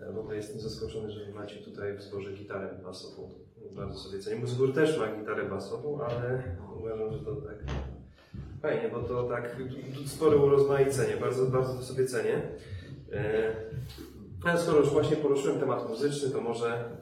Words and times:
W 0.00 0.18
ogóle 0.18 0.36
jestem 0.36 0.60
zaskoczony, 0.60 1.10
że 1.10 1.32
macie 1.32 1.56
tutaj 1.56 1.96
w 1.96 2.02
zborze 2.02 2.32
gitarę 2.32 2.80
basową. 2.84 3.30
Bardzo 3.72 3.98
sobie 3.98 4.18
cenię. 4.18 4.36
Mój 4.36 4.48
zbór 4.48 4.74
też 4.74 4.98
ma 4.98 5.16
gitarę 5.16 5.44
basową, 5.44 6.00
ale 6.00 6.42
uważam, 6.78 7.12
że 7.12 7.18
to 7.18 7.36
tak 7.36 7.56
fajnie, 8.62 8.88
bo 8.88 9.02
to 9.02 9.28
tak 9.28 9.56
spore 10.06 10.36
urozmaicenie. 10.36 11.16
Bardzo, 11.16 11.46
bardzo 11.46 11.74
to 11.74 11.82
sobie 11.82 12.04
cenię. 12.04 12.42
E, 13.12 13.52
Ale 14.44 14.58
skoro 14.58 14.78
już 14.78 14.90
właśnie 14.90 15.16
poruszyłem 15.16 15.60
temat 15.60 15.88
muzyczny, 15.88 16.30
to 16.30 16.40
może 16.40 16.96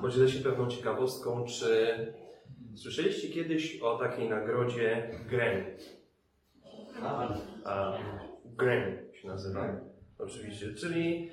podzielę 0.00 0.28
się 0.28 0.40
pewną 0.40 0.68
ciekawostką. 0.68 1.44
Czy 1.44 1.96
słyszeliście 2.74 3.28
kiedyś 3.28 3.80
o 3.80 3.98
takiej 3.98 4.28
nagrodzie 4.28 5.10
Grammy? 5.30 5.76
A, 7.64 7.98
Grammy 8.44 9.08
się 9.12 9.28
nazywa. 9.28 9.80
Oczywiście, 10.18 10.74
czyli 10.74 11.30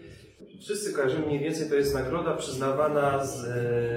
wszyscy 0.62 0.94
kojarzymy 0.94 1.26
mniej 1.26 1.40
więcej, 1.40 1.70
to 1.70 1.76
jest 1.76 1.94
nagroda 1.94 2.34
przyznawana 2.34 3.26
z, 3.26 3.46
e, 3.46 3.48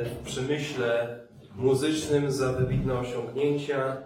w 0.05 0.27
przemyśle 0.27 1.19
muzycznym 1.57 2.31
za 2.31 2.53
wybitne 2.53 2.99
osiągnięcia 2.99 3.97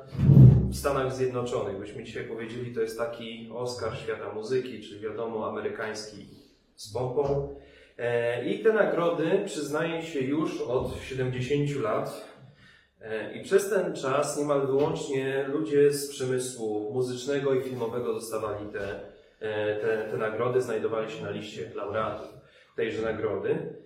w 0.70 0.77
Stanach 0.77 1.14
Zjednoczonych. 1.14 1.78
Byśmy 1.78 2.05
dzisiaj 2.05 2.24
powiedzieli, 2.24 2.74
to 2.74 2.80
jest 2.80 2.98
taki 2.98 3.50
Oscar 3.55 3.97
świata 3.97 4.33
muzyki, 4.33 4.80
czyli 4.80 5.00
wiadomo, 5.00 5.48
amerykański 5.48 6.27
z 6.77 6.92
pompą. 6.92 7.55
E, 7.98 8.45
I 8.45 8.62
te 8.62 8.72
nagrody 8.72 9.42
przyznaje 9.47 10.02
się 10.02 10.20
już 10.20 10.61
od 10.61 10.95
70 11.02 11.83
lat. 11.83 12.33
E, 13.00 13.33
I 13.33 13.45
przez 13.45 13.70
ten 13.70 13.95
czas 13.95 14.38
niemal 14.38 14.66
wyłącznie 14.66 15.45
ludzie 15.48 15.92
z 15.92 16.11
przemysłu 16.11 16.92
muzycznego 16.95 17.55
i 17.55 17.62
filmowego 17.62 18.12
dostawali 18.12 18.66
te, 18.72 19.00
te, 19.80 20.09
te 20.10 20.16
nagrody, 20.16 20.60
znajdowali 20.60 21.10
się 21.10 21.23
na 21.23 21.30
liście 21.30 21.70
laureatów 21.74 22.28
tejże 22.77 23.02
nagrody. 23.02 23.77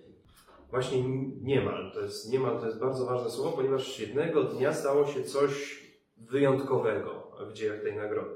Właśnie 0.69 1.03
niemal, 1.41 1.91
to 1.93 2.01
jest, 2.01 2.31
niemal 2.31 2.59
to 2.59 2.65
jest 2.65 2.79
bardzo 2.79 3.05
ważne 3.05 3.29
słowo, 3.29 3.51
ponieważ 3.57 3.99
jednego 3.99 4.43
dnia 4.43 4.73
stało 4.73 5.07
się 5.07 5.23
coś 5.23 5.83
wyjątkowego 6.17 7.31
w 7.49 7.53
dziejach 7.53 7.81
tej 7.81 7.95
nagrody. 7.95 8.35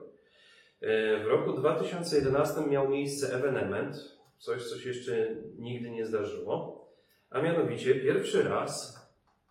E, 0.81 1.23
W 1.23 1.27
roku 1.27 1.53
2011 1.53 2.61
miał 2.69 2.89
miejsce 2.89 3.35
ewenement, 3.35 3.95
coś, 4.37 4.69
co 4.69 4.77
się 4.77 4.89
jeszcze 4.89 5.35
nigdy 5.57 5.89
nie 5.89 6.05
zdarzyło, 6.05 6.87
a 7.29 7.41
mianowicie 7.41 7.95
pierwszy 7.95 8.43
raz 8.43 9.01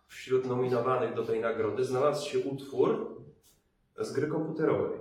wśród 0.07 0.45
nominowanych 0.45 1.13
do 1.13 1.25
tej 1.25 1.39
nagrody 1.39 1.83
znalazł 1.83 2.29
się 2.29 2.39
utwór 2.39 3.21
z 3.97 4.13
gry 4.13 4.27
komputerowej. 4.27 5.00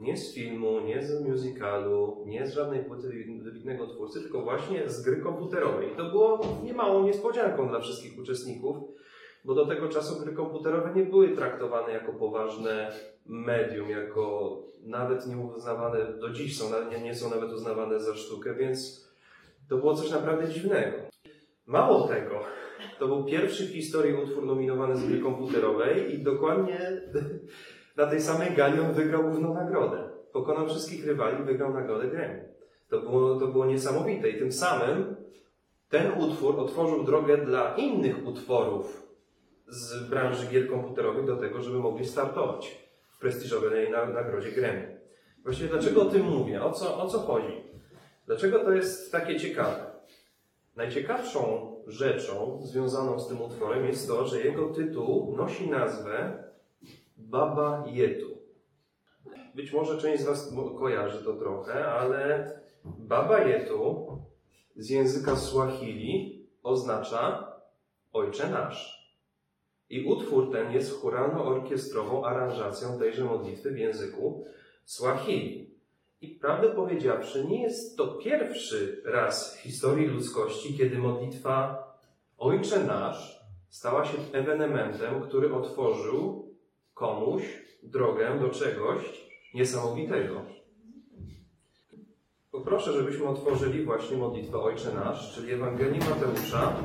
Nie 0.00 0.16
z 0.16 0.34
filmu, 0.34 0.80
nie 0.80 1.02
z 1.02 1.22
musicalu, 1.22 2.24
nie 2.26 2.46
z 2.46 2.54
żadnej 2.54 2.84
płyty 2.84 3.08
wybitnego 3.42 3.86
twórcy, 3.86 4.20
tylko 4.20 4.42
właśnie 4.42 4.88
z 4.88 5.02
gry 5.02 5.16
komputerowej. 5.16 5.92
I 5.92 5.96
to 5.96 6.10
było 6.10 6.40
niemałą 6.64 7.06
niespodzianką 7.06 7.68
dla 7.68 7.80
wszystkich 7.80 8.18
uczestników, 8.18 8.76
bo 9.44 9.54
do 9.54 9.66
tego 9.66 9.88
czasu 9.88 10.24
gry 10.24 10.32
komputerowe 10.32 10.92
nie 10.94 11.02
były 11.02 11.28
traktowane 11.28 11.92
jako 11.92 12.12
poważne 12.12 12.92
medium, 13.26 13.90
jako 13.90 14.56
nawet 14.82 15.26
nie 15.26 15.36
uznawane, 15.36 16.04
do 16.04 16.30
dziś 16.30 16.58
są, 16.58 16.64
nie, 16.90 17.00
nie 17.00 17.14
są 17.14 17.30
nawet 17.30 17.52
uznawane 17.52 18.00
za 18.00 18.14
sztukę, 18.14 18.54
więc 18.54 19.08
to 19.68 19.76
było 19.76 19.94
coś 19.94 20.10
naprawdę 20.10 20.48
dziwnego. 20.48 20.96
Mało 21.66 22.08
tego, 22.08 22.40
to 22.98 23.08
był 23.08 23.24
pierwszy 23.24 23.66
w 23.66 23.72
historii 23.72 24.14
utwór 24.14 24.46
nominowany 24.46 24.96
z 24.96 25.06
gry 25.06 25.18
komputerowej 25.18 26.14
i 26.14 26.22
dokładnie 26.22 27.02
na 28.00 28.06
tej 28.06 28.20
samej 28.20 28.50
gali 28.56 28.80
on 28.80 28.92
wygrał 28.92 29.22
główną 29.22 29.54
nagrodę. 29.54 30.08
Pokonał 30.32 30.66
wszystkich 30.68 31.06
rywali 31.06 31.44
wygrał 31.44 31.74
nagrodę 31.74 32.08
Grammy. 32.08 32.48
To 32.88 33.00
było, 33.00 33.40
to 33.40 33.46
było 33.46 33.66
niesamowite 33.66 34.30
i 34.30 34.38
tym 34.38 34.52
samym 34.52 35.16
ten 35.88 36.12
utwór 36.22 36.60
otworzył 36.60 37.04
drogę 37.04 37.36
dla 37.36 37.74
innych 37.76 38.26
utworów 38.26 39.06
z 39.68 40.08
branży 40.10 40.46
gier 40.46 40.68
komputerowych 40.70 41.26
do 41.26 41.36
tego, 41.36 41.62
żeby 41.62 41.78
mogli 41.78 42.06
startować 42.06 42.88
w 43.10 43.18
prestiżowej 43.18 43.90
na- 43.90 44.06
nagrodzie 44.06 44.52
Grammy. 44.52 45.00
Właściwie 45.42 45.68
dlaczego 45.68 46.02
o 46.02 46.04
tym 46.04 46.26
mówię? 46.26 46.62
O 46.64 46.72
co, 46.72 47.02
o 47.02 47.08
co 47.08 47.18
chodzi? 47.18 47.62
Dlaczego 48.26 48.58
to 48.58 48.72
jest 48.72 49.12
takie 49.12 49.40
ciekawe? 49.40 49.90
Najciekawszą 50.76 51.72
rzeczą 51.86 52.60
związaną 52.62 53.20
z 53.20 53.28
tym 53.28 53.42
utworem 53.42 53.86
jest 53.86 54.08
to, 54.08 54.26
że 54.26 54.40
jego 54.40 54.68
tytuł 54.68 55.36
nosi 55.36 55.70
nazwę 55.70 56.44
Baba 57.20 57.84
Yetu. 57.86 58.38
Być 59.54 59.72
może 59.72 59.98
część 59.98 60.22
z 60.22 60.26
Was 60.26 60.54
kojarzy 60.78 61.24
to 61.24 61.32
trochę, 61.32 61.86
ale 61.86 62.52
Baba 62.84 63.40
Yetu 63.40 64.06
z 64.76 64.90
języka 64.90 65.36
Swahili 65.36 66.46
oznacza 66.62 67.52
Ojcze 68.12 68.50
Nasz. 68.50 69.00
I 69.90 70.04
utwór 70.04 70.52
ten 70.52 70.72
jest 70.72 71.00
chóralno-orkiestrową 71.00 72.24
aranżacją 72.24 72.98
tejże 72.98 73.24
modlitwy 73.24 73.70
w 73.70 73.78
języku 73.78 74.44
Swahili. 74.84 75.70
I 76.20 76.28
prawdę 76.28 76.68
powiedziawszy, 76.68 77.44
nie 77.44 77.62
jest 77.62 77.96
to 77.96 78.06
pierwszy 78.06 79.02
raz 79.04 79.56
w 79.56 79.60
historii 79.60 80.06
ludzkości, 80.06 80.78
kiedy 80.78 80.98
modlitwa 80.98 81.84
Ojcze 82.38 82.84
Nasz 82.84 83.40
stała 83.68 84.04
się 84.04 84.18
ewenementem, 84.32 85.22
który 85.22 85.54
otworzył 85.54 86.49
komuś 87.00 87.42
drogę 87.82 88.38
do 88.40 88.48
czegoś 88.48 89.02
niesamowitego. 89.54 90.42
Poproszę, 92.50 92.92
żebyśmy 92.92 93.28
otworzyli 93.28 93.84
właśnie 93.84 94.16
modlitwę 94.16 94.58
Ojcze 94.58 94.94
Nasz, 94.94 95.34
czyli 95.34 95.52
Ewangelii 95.52 96.00
Mateusza, 96.00 96.76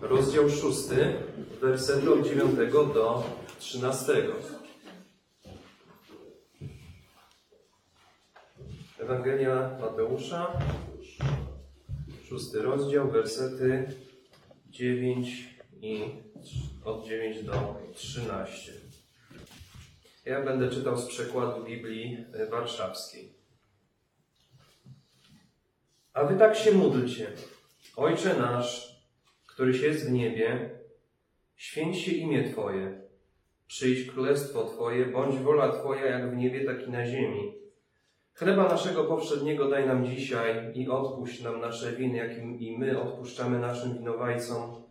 rozdział 0.00 0.48
6, 0.48 0.62
wersety 1.60 2.12
od 2.12 2.22
9 2.22 2.72
do 2.94 3.22
13. 3.58 4.12
Ewangelia 8.98 9.78
Mateusza, 9.80 10.52
szósty 12.28 12.62
rozdział, 12.62 13.10
wersety 13.10 13.84
9 14.70 15.56
i 15.82 16.04
od 16.84 17.06
9 17.06 17.42
do 17.42 17.74
13. 17.94 18.85
Ja 20.26 20.44
będę 20.44 20.68
czytał 20.68 20.96
z 20.96 21.06
przekładu 21.06 21.64
Biblii 21.64 22.26
e, 22.32 22.46
Warszawskiej. 22.46 23.32
A 26.12 26.24
wy 26.24 26.38
tak 26.38 26.56
się 26.56 26.72
módlcie. 26.72 27.26
Ojcze 27.96 28.34
nasz, 28.38 29.00
któryś 29.46 29.80
jest 29.80 30.08
w 30.08 30.12
niebie, 30.12 30.70
święć 31.56 32.00
się 32.00 32.12
imię 32.12 32.50
Twoje. 32.50 33.00
Przyjdź 33.66 34.10
królestwo 34.10 34.64
Twoje, 34.64 35.06
bądź 35.06 35.38
wola 35.38 35.72
Twoja 35.72 36.06
jak 36.06 36.30
w 36.30 36.36
niebie, 36.36 36.64
tak 36.64 36.88
i 36.88 36.90
na 36.90 37.06
ziemi. 37.06 37.52
Chleba 38.34 38.68
naszego 38.68 39.04
powszedniego 39.04 39.68
daj 39.68 39.86
nam 39.86 40.06
dzisiaj 40.06 40.72
i 40.74 40.88
odpuść 40.88 41.42
nam 41.42 41.60
nasze 41.60 41.92
winy, 41.92 42.16
jakim 42.16 42.58
i 42.58 42.78
my 42.78 43.02
odpuszczamy 43.02 43.58
naszym 43.58 43.98
winowajcom. 43.98 44.82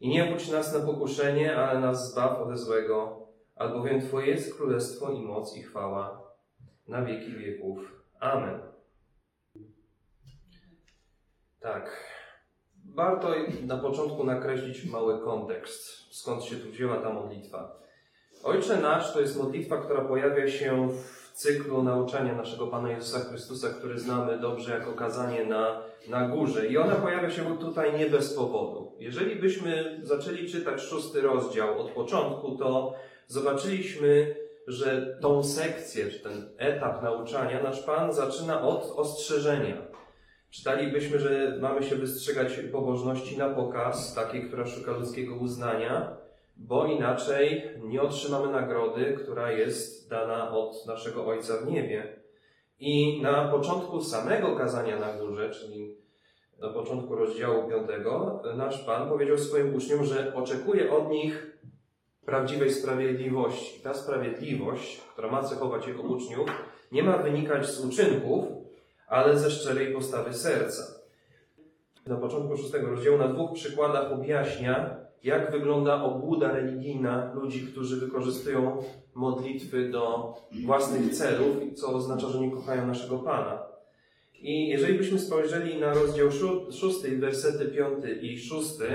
I 0.00 0.08
nie 0.08 0.24
budź 0.24 0.48
nas 0.48 0.74
na 0.74 0.80
pokuszenie, 0.80 1.56
ale 1.56 1.80
nas 1.80 2.12
zbaw 2.12 2.40
ode 2.40 2.56
złego, 2.56 3.23
albowiem 3.56 4.00
Twoje 4.00 4.26
jest 4.26 4.56
królestwo 4.56 5.12
i 5.12 5.22
moc 5.22 5.56
i 5.56 5.62
chwała 5.62 6.32
na 6.88 7.04
wieki 7.04 7.32
wieków. 7.32 8.02
Amen. 8.20 8.60
Tak. 11.60 12.14
Warto 12.94 13.34
na 13.62 13.76
początku 13.76 14.24
nakreślić 14.24 14.84
mały 14.84 15.20
kontekst, 15.24 16.14
skąd 16.14 16.44
się 16.44 16.56
tu 16.56 16.70
wzięła 16.70 16.96
ta 16.96 17.12
modlitwa. 17.12 17.84
Ojcze 18.44 18.76
Nasz 18.76 19.12
to 19.12 19.20
jest 19.20 19.38
modlitwa, 19.38 19.76
która 19.76 20.04
pojawia 20.04 20.48
się 20.48 20.88
w 20.88 21.32
cyklu 21.32 21.82
nauczania 21.82 22.34
naszego 22.34 22.66
Pana 22.66 22.90
Jezusa 22.90 23.20
Chrystusa, 23.20 23.68
który 23.68 23.98
znamy 23.98 24.38
dobrze 24.38 24.74
jako 24.74 24.92
kazanie 24.92 25.44
na, 25.44 25.82
na 26.08 26.28
górze. 26.28 26.66
I 26.66 26.78
ona 26.78 26.94
pojawia 26.94 27.30
się 27.30 27.58
tutaj 27.58 27.98
nie 27.98 28.06
bez 28.06 28.34
powodu. 28.34 28.92
Jeżeli 28.98 29.36
byśmy 29.36 30.00
zaczęli 30.02 30.48
czytać 30.48 30.80
szósty 30.80 31.20
rozdział 31.20 31.80
od 31.80 31.90
początku, 31.90 32.56
to 32.56 32.94
zobaczyliśmy, 33.26 34.36
że 34.66 35.18
tą 35.20 35.44
sekcję, 35.44 36.10
czy 36.10 36.20
ten 36.20 36.48
etap 36.58 37.02
nauczania 37.02 37.62
nasz 37.62 37.82
Pan 37.82 38.12
zaczyna 38.12 38.62
od 38.62 38.92
ostrzeżenia. 38.96 39.76
Czytalibyśmy, 40.50 41.18
że 41.18 41.58
mamy 41.60 41.82
się 41.82 41.96
wystrzegać 41.96 42.60
pobożności 42.72 43.38
na 43.38 43.48
pokaz, 43.48 44.14
takiej, 44.14 44.48
która 44.48 44.66
szuka 44.66 44.92
ludzkiego 44.92 45.34
uznania, 45.34 46.16
bo 46.56 46.86
inaczej 46.86 47.62
nie 47.82 48.02
otrzymamy 48.02 48.52
nagrody, 48.52 49.16
która 49.22 49.52
jest 49.52 50.10
dana 50.10 50.50
od 50.50 50.86
naszego 50.86 51.26
Ojca 51.26 51.54
w 51.56 51.66
niebie. 51.66 52.20
I 52.78 53.22
na 53.22 53.48
początku 53.48 54.00
samego 54.00 54.56
kazania 54.56 54.98
na 54.98 55.12
górze, 55.12 55.50
czyli 55.50 55.96
na 56.60 56.68
początku 56.68 57.14
rozdziału 57.14 57.68
5, 57.68 57.82
nasz 58.56 58.84
Pan 58.84 59.08
powiedział 59.08 59.38
swoim 59.38 59.74
uczniom, 59.74 60.04
że 60.04 60.34
oczekuje 60.34 60.92
od 60.92 61.10
nich 61.10 61.53
prawdziwej 62.26 62.70
sprawiedliwości. 62.72 63.80
Ta 63.80 63.94
sprawiedliwość, 63.94 65.00
która 65.12 65.30
ma 65.30 65.42
cechować 65.42 65.86
Jego 65.86 66.02
uczniów, 66.02 66.48
nie 66.92 67.02
ma 67.02 67.18
wynikać 67.18 67.66
z 67.66 67.84
uczynków, 67.84 68.44
ale 69.08 69.38
ze 69.38 69.50
szczerej 69.50 69.94
postawy 69.94 70.34
serca. 70.34 70.82
na 72.06 72.16
początku 72.16 72.56
szóstego 72.56 72.86
rozdziału 72.90 73.18
na 73.18 73.28
dwóch 73.28 73.52
przykładach 73.52 74.12
objaśnia, 74.12 74.96
jak 75.22 75.52
wygląda 75.52 76.02
obłuda 76.02 76.52
religijna 76.52 77.32
ludzi, 77.34 77.66
którzy 77.66 77.96
wykorzystują 78.00 78.82
modlitwy 79.14 79.88
do 79.88 80.34
własnych 80.64 81.14
celów, 81.14 81.56
co 81.74 81.88
oznacza, 81.88 82.28
że 82.28 82.40
nie 82.40 82.50
kochają 82.50 82.86
naszego 82.86 83.18
Pana. 83.18 83.62
I 84.40 84.68
jeżeli 84.68 84.98
byśmy 84.98 85.18
spojrzeli 85.18 85.80
na 85.80 85.94
rozdział 85.94 86.28
szó- 86.28 86.72
szósty, 86.72 87.18
wersety 87.18 87.64
piąty 87.64 88.14
i 88.14 88.38
szósty, 88.38 88.86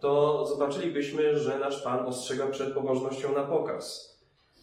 to 0.00 0.46
zobaczylibyśmy, 0.46 1.38
że 1.38 1.58
nasz 1.58 1.82
Pan 1.82 2.06
ostrzega 2.06 2.46
przed 2.46 2.74
pobożnością 2.74 3.34
na 3.34 3.42
pokaz. 3.42 4.16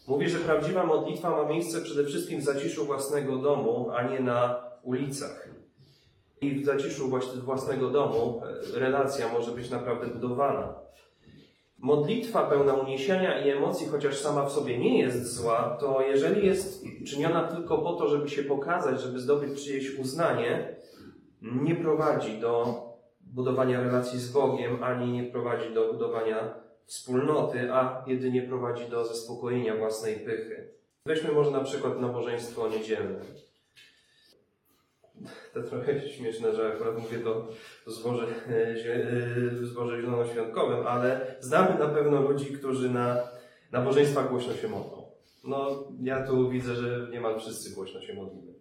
Mówi, 0.08 0.28
że 0.28 0.38
prawdziwa 0.38 0.86
modlitwa 0.86 1.30
ma 1.30 1.44
miejsce 1.44 1.80
przede 1.80 2.04
wszystkim 2.04 2.40
w 2.40 2.44
zaciszu 2.44 2.84
własnego 2.84 3.36
domu, 3.36 3.90
a 3.94 4.02
nie 4.02 4.20
na 4.20 4.64
ulicach. 4.82 5.48
I 6.40 6.60
w 6.60 6.64
zaciszu 6.64 7.10
własnego 7.44 7.90
domu 7.90 8.42
e, 8.76 8.78
relacja 8.78 9.32
może 9.32 9.50
być 9.50 9.70
naprawdę 9.70 10.06
budowana. 10.06 10.74
Modlitwa 11.78 12.46
pełna 12.46 12.74
uniesienia 12.74 13.44
i 13.44 13.50
emocji, 13.50 13.88
chociaż 13.88 14.18
sama 14.18 14.46
w 14.46 14.52
sobie 14.52 14.78
nie 14.78 14.98
jest 14.98 15.34
zła, 15.34 15.76
to 15.80 16.00
jeżeli 16.00 16.46
jest 16.46 16.84
czyniona 17.06 17.48
tylko 17.48 17.78
po 17.78 17.92
to, 17.92 18.08
żeby 18.08 18.28
się 18.28 18.42
pokazać, 18.42 19.00
żeby 19.00 19.20
zdobyć 19.20 19.64
czyjeś 19.64 19.98
uznanie, 19.98 20.76
nie 21.42 21.74
prowadzi 21.74 22.38
do 22.38 22.82
budowania 23.34 23.80
relacji 23.80 24.18
z 24.18 24.32
Bogiem, 24.32 24.84
ani 24.84 25.12
nie 25.12 25.24
prowadzi 25.24 25.74
do 25.74 25.92
budowania 25.92 26.54
wspólnoty, 26.86 27.72
a 27.72 28.04
jedynie 28.06 28.42
prowadzi 28.42 28.88
do 28.88 29.04
zaspokojenia 29.04 29.76
własnej 29.76 30.16
pychy. 30.16 30.68
Weźmy 31.06 31.32
może 31.32 31.50
na 31.50 31.60
przykład 31.60 32.00
nabożeństwo 32.00 32.68
niedzielne. 32.68 33.20
To 35.54 35.62
trochę 35.62 36.00
śmieszne, 36.00 36.54
że 36.54 36.68
akurat 36.68 36.98
mówię 36.98 37.18
to 37.18 37.46
w 37.86 38.06
e, 38.06 38.22
e, 38.22 39.50
w 39.50 39.66
zborze 39.66 40.00
zielonoświątkowym, 40.00 40.86
ale 40.86 41.36
znamy 41.40 41.78
na 41.78 41.88
pewno 41.88 42.22
ludzi, 42.22 42.46
którzy 42.46 42.90
na 42.90 43.28
nabożeństwach 43.72 44.30
głośno 44.30 44.54
się 44.54 44.68
modlą. 44.68 45.04
No, 45.44 45.88
ja 46.02 46.26
tu 46.26 46.50
widzę, 46.50 46.74
że 46.74 47.08
niemal 47.12 47.40
wszyscy 47.40 47.74
głośno 47.74 48.00
się 48.00 48.14
modlimy. 48.14 48.52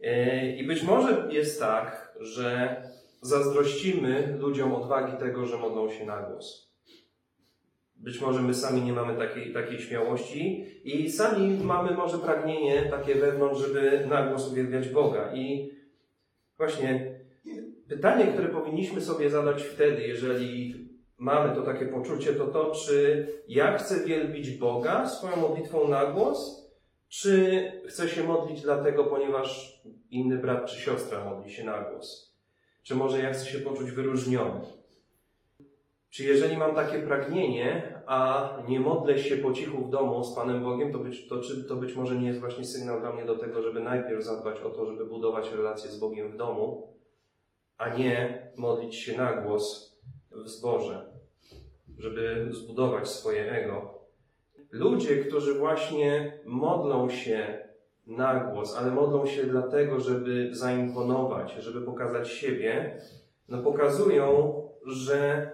E, 0.00 0.56
I 0.56 0.66
być 0.66 0.82
może 0.82 1.28
jest 1.30 1.60
tak, 1.60 2.14
że 2.20 2.76
zazdrościmy 3.22 4.36
ludziom 4.38 4.74
odwagi 4.74 5.18
tego, 5.18 5.46
że 5.46 5.56
modlą 5.56 5.90
się 5.90 6.06
na 6.06 6.22
głos. 6.22 6.72
Być 7.96 8.20
może 8.20 8.42
my 8.42 8.54
sami 8.54 8.82
nie 8.82 8.92
mamy 8.92 9.18
takiej, 9.18 9.52
takiej 9.52 9.78
śmiałości 9.78 10.66
i 10.84 11.10
sami 11.10 11.58
mamy 11.64 11.90
może 11.96 12.18
pragnienie 12.18 12.82
takie 12.90 13.14
wewnątrz, 13.14 13.60
żeby 13.60 14.06
na 14.10 14.26
głos 14.26 14.52
uwielbiać 14.52 14.88
Boga. 14.88 15.34
I 15.34 15.70
właśnie 16.56 17.20
pytanie, 17.88 18.26
które 18.26 18.48
powinniśmy 18.48 19.00
sobie 19.00 19.30
zadać 19.30 19.62
wtedy, 19.62 20.02
jeżeli 20.02 20.74
mamy 21.18 21.54
to 21.54 21.62
takie 21.62 21.86
poczucie, 21.86 22.32
to 22.32 22.46
to, 22.46 22.70
czy 22.70 23.26
ja 23.48 23.78
chcę 23.78 24.04
wielbić 24.04 24.50
Boga 24.50 25.08
swoją 25.08 25.36
modlitwą 25.36 25.88
na 25.88 26.06
głos, 26.06 26.68
czy 27.08 27.62
chcę 27.88 28.08
się 28.08 28.24
modlić 28.24 28.62
dlatego, 28.62 29.04
ponieważ 29.04 29.80
inny 30.10 30.38
brat 30.38 30.66
czy 30.66 30.80
siostra 30.80 31.24
modli 31.24 31.52
się 31.52 31.64
na 31.64 31.80
głos? 31.80 32.31
Czy 32.82 32.94
może 32.94 33.18
ja 33.18 33.32
chcę 33.32 33.46
się 33.46 33.58
poczuć 33.58 33.90
wyróżniony? 33.90 34.60
Czy 36.10 36.24
jeżeli 36.24 36.56
mam 36.56 36.74
takie 36.74 36.98
pragnienie, 36.98 38.00
a 38.06 38.48
nie 38.68 38.80
modlę 38.80 39.18
się 39.18 39.36
po 39.36 39.52
cichu 39.52 39.84
w 39.84 39.90
domu 39.90 40.24
z 40.24 40.34
Panem 40.34 40.64
Bogiem, 40.64 40.92
to 40.92 40.98
być, 40.98 41.28
to, 41.28 41.40
czy 41.40 41.64
to 41.64 41.76
być 41.76 41.94
może 41.94 42.16
nie 42.16 42.26
jest 42.26 42.40
właśnie 42.40 42.64
sygnał 42.64 43.00
dla 43.00 43.12
mnie 43.12 43.24
do 43.24 43.36
tego, 43.36 43.62
żeby 43.62 43.80
najpierw 43.80 44.24
zadbać 44.24 44.60
o 44.60 44.70
to, 44.70 44.86
żeby 44.86 45.06
budować 45.06 45.52
relacje 45.52 45.90
z 45.90 45.98
Bogiem 45.98 46.32
w 46.32 46.36
domu, 46.36 46.96
a 47.78 47.88
nie 47.88 48.42
modlić 48.56 48.96
się 48.96 49.16
na 49.16 49.32
głos 49.32 49.96
w 50.30 50.48
zborze, 50.48 51.12
żeby 51.98 52.48
zbudować 52.50 53.08
swoje 53.08 53.52
ego. 53.52 54.02
Ludzie, 54.70 55.16
którzy 55.16 55.54
właśnie 55.54 56.38
modlą 56.46 57.10
się 57.10 57.68
na 58.06 58.40
głos, 58.40 58.76
ale 58.76 58.90
modlą 58.90 59.26
się 59.26 59.44
dlatego, 59.44 60.00
żeby 60.00 60.48
zaimponować, 60.52 61.52
żeby 61.52 61.80
pokazać 61.80 62.28
siebie, 62.28 63.00
no 63.48 63.62
pokazują, 63.62 64.54
że 64.86 65.50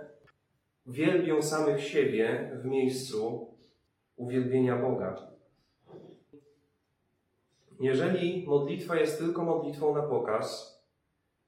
wielbią 0.86 1.42
samych 1.42 1.84
siebie 1.84 2.50
w 2.62 2.64
miejscu 2.64 3.48
uwielbienia 4.16 4.76
Boga. 4.76 5.28
Jeżeli 7.80 8.46
modlitwa 8.46 8.96
jest 8.96 9.18
tylko 9.18 9.44
modlitwą 9.44 9.94
na 9.94 10.02
pokaz, 10.02 10.78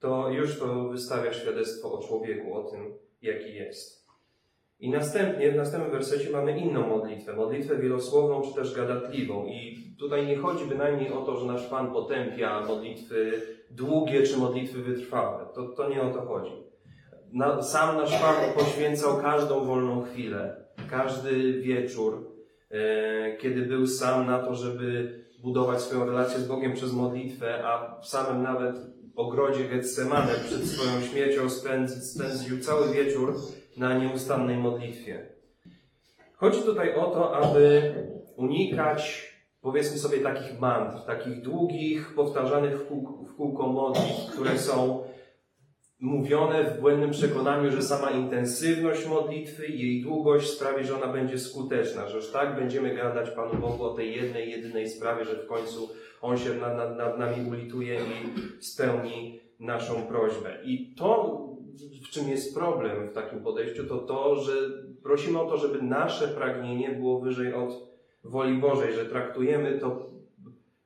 to 0.00 0.30
już 0.30 0.58
to 0.58 0.88
wystawia 0.88 1.32
świadectwo 1.32 1.92
o 1.92 2.02
człowieku, 2.02 2.54
o 2.54 2.62
tym, 2.64 2.94
jaki 3.22 3.54
jest. 3.54 3.99
I 4.80 4.90
następnie, 4.90 5.52
w 5.52 5.56
następnym 5.56 5.92
wersecie 5.92 6.30
mamy 6.30 6.58
inną 6.58 6.86
modlitwę, 6.86 7.32
modlitwę 7.32 7.76
wielosłowną 7.76 8.42
czy 8.42 8.54
też 8.54 8.74
gadatliwą. 8.74 9.46
I 9.46 9.76
tutaj 9.98 10.26
nie 10.26 10.36
chodzi 10.36 10.64
bynajmniej 10.64 11.12
o 11.12 11.22
to, 11.22 11.36
że 11.36 11.46
nasz 11.46 11.66
Pan 11.66 11.92
potępia 11.92 12.60
modlitwy 12.66 13.42
długie 13.70 14.22
czy 14.22 14.36
modlitwy 14.36 14.82
wytrwałe. 14.82 15.46
To, 15.54 15.68
to 15.68 15.88
nie 15.88 16.02
o 16.02 16.10
to 16.10 16.20
chodzi. 16.20 16.52
Na, 17.32 17.62
sam 17.62 17.96
nasz 17.96 18.20
Pan 18.20 18.34
poświęcał 18.54 19.18
każdą 19.22 19.64
wolną 19.64 20.02
chwilę, 20.02 20.64
każdy 20.90 21.52
wieczór, 21.52 22.30
e, 22.70 23.36
kiedy 23.36 23.62
był 23.62 23.86
sam 23.86 24.26
na 24.26 24.38
to, 24.38 24.54
żeby 24.54 25.20
budować 25.42 25.80
swoją 25.80 26.06
relację 26.06 26.40
z 26.40 26.48
Bogiem 26.48 26.72
przez 26.72 26.92
modlitwę, 26.92 27.64
a 27.64 28.00
w 28.00 28.06
samym 28.06 28.42
nawet 28.42 28.76
ogrodzie 29.16 29.64
Getsemane 29.64 30.34
przed 30.46 30.64
swoją 30.64 31.00
śmiercią 31.00 31.50
spędzi, 31.50 31.94
spędził 31.94 32.60
cały 32.60 32.92
wieczór 32.92 33.34
na 33.76 33.98
nieustannej 33.98 34.56
modlitwie. 34.56 35.26
Chodzi 36.36 36.62
tutaj 36.62 36.94
o 36.94 37.10
to, 37.10 37.36
aby 37.36 37.94
unikać, 38.36 39.30
powiedzmy 39.60 39.98
sobie, 39.98 40.18
takich 40.18 40.60
mantr, 40.60 41.06
takich 41.06 41.42
długich, 41.42 42.14
powtarzanych 42.14 42.80
w 42.80 42.86
kółko, 42.86 43.12
w 43.12 43.36
kółko 43.36 43.66
modlitw, 43.66 44.32
które 44.32 44.58
są 44.58 45.04
mówione 46.00 46.64
w 46.64 46.80
błędnym 46.80 47.10
przekonaniu, 47.10 47.70
że 47.70 47.82
sama 47.82 48.10
intensywność 48.10 49.06
modlitwy 49.06 49.66
i 49.66 49.80
jej 49.80 50.02
długość 50.02 50.50
sprawi, 50.50 50.84
że 50.84 51.02
ona 51.02 51.12
będzie 51.12 51.38
skuteczna, 51.38 52.08
że 52.08 52.32
tak 52.32 52.56
będziemy 52.56 52.94
gadać 52.94 53.30
Panu 53.30 53.60
Bogu 53.60 53.84
o 53.84 53.94
tej 53.94 54.16
jednej, 54.16 54.50
jedynej 54.50 54.88
sprawie, 54.88 55.24
że 55.24 55.36
w 55.36 55.46
końcu 55.46 55.88
On 56.20 56.38
się 56.38 56.54
nad, 56.54 56.76
nad, 56.76 56.98
nad 56.98 57.18
nami 57.18 57.50
ulituje 57.50 58.00
i 58.00 58.62
spełni 58.62 59.40
naszą 59.60 60.02
prośbę. 60.02 60.58
I 60.64 60.94
to, 60.94 61.39
w 62.06 62.10
czym 62.10 62.28
jest 62.28 62.54
problem 62.54 63.08
w 63.08 63.12
takim 63.12 63.42
podejściu, 63.42 63.86
to 63.86 63.98
to, 63.98 64.36
że 64.36 64.52
prosimy 65.02 65.40
o 65.40 65.46
to, 65.46 65.56
żeby 65.56 65.82
nasze 65.82 66.28
pragnienie 66.28 66.90
było 66.90 67.20
wyżej 67.20 67.54
od 67.54 67.90
woli 68.24 68.58
Bożej, 68.58 68.94
że 68.94 69.04
traktujemy 69.06 69.78
to, 69.78 70.10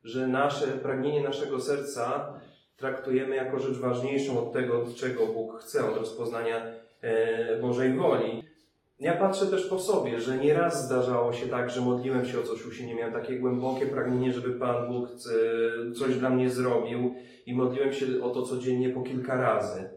że 0.05 0.29
nasze 0.29 0.67
pragnienie 0.67 1.23
naszego 1.23 1.61
serca 1.61 2.35
traktujemy 2.77 3.37
jako 3.37 3.59
rzecz 3.59 3.79
ważniejszą 3.79 4.39
od 4.39 4.53
tego, 4.53 4.85
czego 4.97 5.27
Bóg 5.27 5.61
chce, 5.61 5.91
od 5.91 5.97
rozpoznania 5.97 6.67
e, 7.01 7.61
Bożej 7.61 7.93
woli. 7.93 8.45
Ja 9.01 9.17
patrzę 9.17 9.47
też 9.47 9.67
po 9.67 9.79
sobie, 9.79 10.21
że 10.21 10.39
nieraz 10.39 10.87
zdarzało 10.87 11.33
się 11.33 11.47
tak, 11.47 11.71
że 11.71 11.81
modliłem 11.81 12.27
się 12.27 12.41
o 12.41 12.43
coś 12.43 12.67
usilnie, 12.67 12.95
miałem 12.95 13.13
takie 13.13 13.39
głębokie 13.39 13.87
pragnienie, 13.87 14.33
żeby 14.33 14.51
Pan 14.51 14.89
Bóg 14.89 15.09
e, 15.09 15.93
coś 15.93 16.17
dla 16.17 16.31
mnie 16.31 16.51
zrobił 16.51 17.15
i 17.47 17.55
modliłem 17.55 17.93
się 17.93 18.07
o 18.23 18.31
to 18.31 18.43
codziennie 18.43 18.91
po 18.91 19.03
kilka 19.03 19.41
razy. 19.41 19.89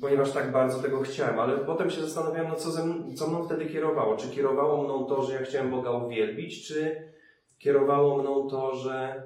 Ponieważ 0.00 0.32
tak 0.32 0.52
bardzo 0.52 0.82
tego 0.82 1.00
chciałem, 1.00 1.38
ale 1.38 1.58
potem 1.58 1.90
się 1.90 2.00
zastanawiałem, 2.00 2.48
no 2.48 2.54
co, 2.54 2.70
ze 2.70 2.84
mną, 2.84 3.14
co 3.14 3.26
mną 3.26 3.44
wtedy 3.44 3.66
kierowało. 3.66 4.16
Czy 4.16 4.30
kierowało 4.30 4.84
mną 4.84 5.04
to, 5.04 5.22
że 5.22 5.34
ja 5.34 5.42
chciałem 5.42 5.70
Boga 5.70 5.90
uwielbić, 5.90 6.68
czy 6.68 6.96
kierowało 7.58 8.22
mną 8.22 8.48
to, 8.48 8.74
że 8.74 9.22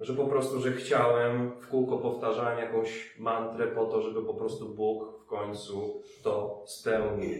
że 0.00 0.14
po 0.14 0.24
prostu, 0.24 0.60
że 0.60 0.72
chciałem, 0.72 1.60
w 1.60 1.68
kółko 1.68 1.98
powtarzałem 1.98 2.58
jakąś 2.58 3.18
mantrę 3.18 3.66
po 3.66 3.86
to, 3.86 4.02
żeby 4.02 4.22
po 4.22 4.34
prostu 4.34 4.74
Bóg 4.74 5.22
w 5.22 5.26
końcu 5.26 6.02
to 6.22 6.64
spełnił. 6.66 7.38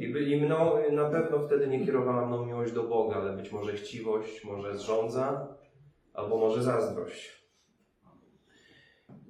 I, 0.00 0.32
i 0.32 0.36
mną, 0.36 0.72
na 0.92 1.10
pewno 1.10 1.38
wtedy 1.46 1.66
nie 1.66 1.86
kierowała 1.86 2.26
mną 2.26 2.46
miłość 2.46 2.72
do 2.72 2.82
Boga, 2.82 3.16
ale 3.16 3.36
być 3.36 3.52
może 3.52 3.72
chciwość, 3.72 4.44
może 4.44 4.78
zrządza, 4.78 5.56
albo 6.14 6.38
może 6.38 6.62
zazdrość. 6.62 7.44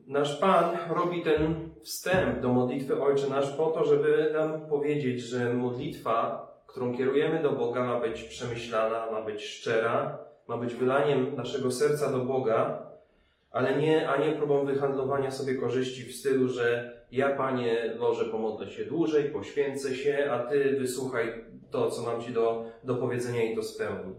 Nasz 0.06 0.40
Pan 0.40 0.76
robi 0.90 1.22
ten 1.22 1.63
wstęp 1.84 2.40
do 2.40 2.48
modlitwy 2.48 3.02
Ojcze 3.02 3.28
Nasz 3.30 3.56
po 3.56 3.66
to, 3.66 3.84
żeby 3.84 4.30
nam 4.32 4.66
powiedzieć, 4.66 5.20
że 5.20 5.54
modlitwa, 5.54 6.46
którą 6.66 6.96
kierujemy 6.96 7.42
do 7.42 7.52
Boga, 7.52 7.84
ma 7.84 8.00
być 8.00 8.22
przemyślana, 8.22 9.10
ma 9.10 9.22
być 9.22 9.44
szczera, 9.44 10.18
ma 10.48 10.56
być 10.56 10.74
wylaniem 10.74 11.36
naszego 11.36 11.70
serca 11.70 12.12
do 12.12 12.18
Boga, 12.18 12.86
ale 13.50 13.76
nie, 13.76 14.08
a 14.08 14.26
nie 14.26 14.32
próbą 14.32 14.66
wyhandlowania 14.66 15.30
sobie 15.30 15.54
korzyści 15.54 16.04
w 16.04 16.16
stylu, 16.16 16.48
że 16.48 16.94
ja, 17.12 17.36
Panie 17.36 17.94
Boże, 17.98 18.24
pomodlę 18.24 18.70
się 18.70 18.84
dłużej, 18.84 19.24
poświęcę 19.24 19.94
się, 19.94 20.28
a 20.30 20.38
Ty 20.38 20.76
wysłuchaj 20.80 21.44
to, 21.70 21.90
co 21.90 22.02
mam 22.02 22.22
Ci 22.22 22.32
do, 22.32 22.64
do 22.84 22.94
powiedzenia 22.94 23.42
i 23.42 23.56
to 23.56 23.62
spełni. 23.62 24.14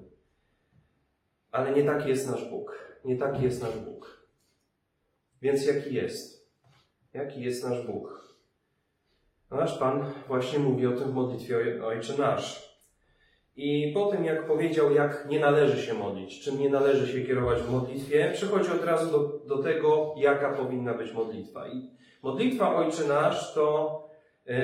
Ale 1.51 1.71
nie 1.71 1.83
taki 1.83 2.09
jest 2.09 2.31
nasz 2.31 2.49
Bóg. 2.49 2.79
Nie 3.05 3.17
taki 3.17 3.43
jest 3.43 3.61
nasz 3.61 3.77
Bóg. 3.77 4.27
Więc 5.41 5.65
jaki 5.67 5.93
jest? 5.95 6.34
Jaki 7.15 7.41
jest 7.41 7.69
nasz 7.69 7.85
Bóg? 7.85 8.35
Nasz 9.51 9.77
Pan 9.77 10.05
właśnie 10.27 10.59
mówi 10.59 10.87
o 10.87 10.91
tym 10.91 11.11
w 11.11 11.13
modlitwie 11.13 11.85
Ojcze 11.85 12.17
Nasz. 12.17 12.75
I 13.55 13.91
po 13.93 14.05
tym, 14.05 14.25
jak 14.25 14.47
powiedział, 14.47 14.91
jak 14.91 15.27
nie 15.29 15.39
należy 15.39 15.81
się 15.81 15.93
modlić, 15.93 16.39
czym 16.39 16.59
nie 16.59 16.69
należy 16.69 17.13
się 17.13 17.27
kierować 17.27 17.61
w 17.61 17.71
modlitwie, 17.71 18.31
przechodzi 18.33 18.71
od 18.71 18.83
razu 18.83 19.11
do, 19.11 19.39
do 19.55 19.63
tego, 19.63 20.15
jaka 20.17 20.53
powinna 20.53 20.93
być 20.93 21.13
modlitwa. 21.13 21.67
I 21.67 21.89
modlitwa 22.23 22.75
Ojcze 22.75 23.03
Nasz 23.07 23.53
to 23.53 24.03
yy, 24.45 24.55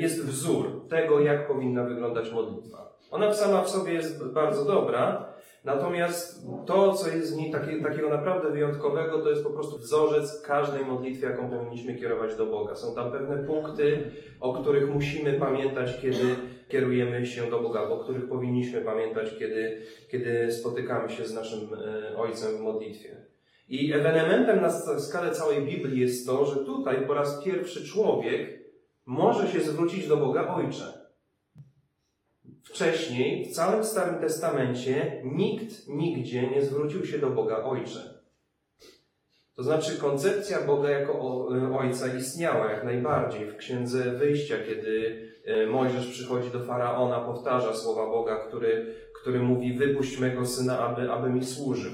jest 0.00 0.24
wzór 0.24 0.88
tego, 0.88 1.20
jak 1.20 1.48
powinna 1.48 1.84
wyglądać 1.84 2.32
modlitwa. 2.32 2.98
Ona 3.10 3.34
sama 3.34 3.62
w 3.62 3.70
sobie 3.70 3.92
jest 3.92 4.32
bardzo 4.32 4.64
dobra, 4.64 5.32
natomiast 5.66 6.46
to, 6.66 6.94
co 6.94 7.08
jest 7.08 7.34
w 7.34 7.36
niej 7.36 7.50
takie, 7.50 7.82
takiego 7.82 8.08
naprawdę 8.08 8.50
wyjątkowego, 8.50 9.18
to 9.18 9.30
jest 9.30 9.44
po 9.44 9.50
prostu 9.50 9.78
wzorzec 9.78 10.42
każdej 10.42 10.84
modlitwy, 10.84 11.26
jaką 11.26 11.50
powinniśmy 11.50 11.94
kierować 11.94 12.36
do 12.36 12.46
Boga. 12.46 12.74
Są 12.74 12.94
tam 12.94 13.12
pewne 13.12 13.38
punkty, 13.38 14.10
o 14.40 14.54
których 14.54 14.94
musimy 14.94 15.32
pamiętać, 15.32 16.00
kiedy 16.02 16.36
kierujemy 16.68 17.26
się 17.26 17.50
do 17.50 17.60
Boga, 17.60 17.82
o 17.82 17.98
których 17.98 18.28
powinniśmy 18.28 18.80
pamiętać, 18.80 19.38
kiedy, 19.38 19.82
kiedy 20.10 20.52
spotykamy 20.52 21.08
się 21.08 21.26
z 21.26 21.34
naszym 21.34 21.60
e, 21.74 22.16
Ojcem 22.16 22.56
w 22.56 22.60
modlitwie. 22.60 23.26
I 23.68 23.92
ewenementem 23.92 24.60
na 24.60 24.70
skalę 25.00 25.30
całej 25.30 25.62
Biblii 25.62 26.00
jest 26.00 26.26
to, 26.26 26.46
że 26.46 26.56
tutaj 26.56 27.06
po 27.06 27.14
raz 27.14 27.44
pierwszy 27.44 27.86
człowiek 27.86 28.66
może 29.06 29.48
się 29.48 29.60
zwrócić 29.60 30.08
do 30.08 30.16
Boga 30.16 30.54
Ojcze. 30.54 30.95
Wcześniej, 32.76 33.44
w 33.44 33.52
całym 33.52 33.84
Starym 33.84 34.20
Testamencie, 34.20 35.22
nikt 35.24 35.88
nigdzie 35.88 36.50
nie 36.50 36.62
zwrócił 36.62 37.06
się 37.06 37.18
do 37.18 37.30
Boga 37.30 37.64
Ojcze. 37.64 38.00
To 39.54 39.62
znaczy, 39.62 39.98
koncepcja 39.98 40.62
Boga 40.62 40.90
jako 40.90 41.46
Ojca 41.78 42.16
istniała 42.16 42.72
jak 42.72 42.84
najbardziej. 42.84 43.50
W 43.50 43.56
Księdze 43.56 44.12
Wyjścia, 44.12 44.54
kiedy 44.66 45.22
e, 45.44 45.66
Mojżesz 45.66 46.06
przychodzi 46.06 46.50
do 46.50 46.64
faraona, 46.64 47.20
powtarza 47.20 47.74
słowa 47.74 48.06
Boga, 48.06 48.36
który, 48.48 48.94
który 49.20 49.38
mówi: 49.38 49.78
Wypuść 49.78 50.18
mego 50.18 50.46
syna, 50.46 50.78
aby, 50.78 51.12
aby 51.12 51.30
mi 51.30 51.44
służył. 51.44 51.92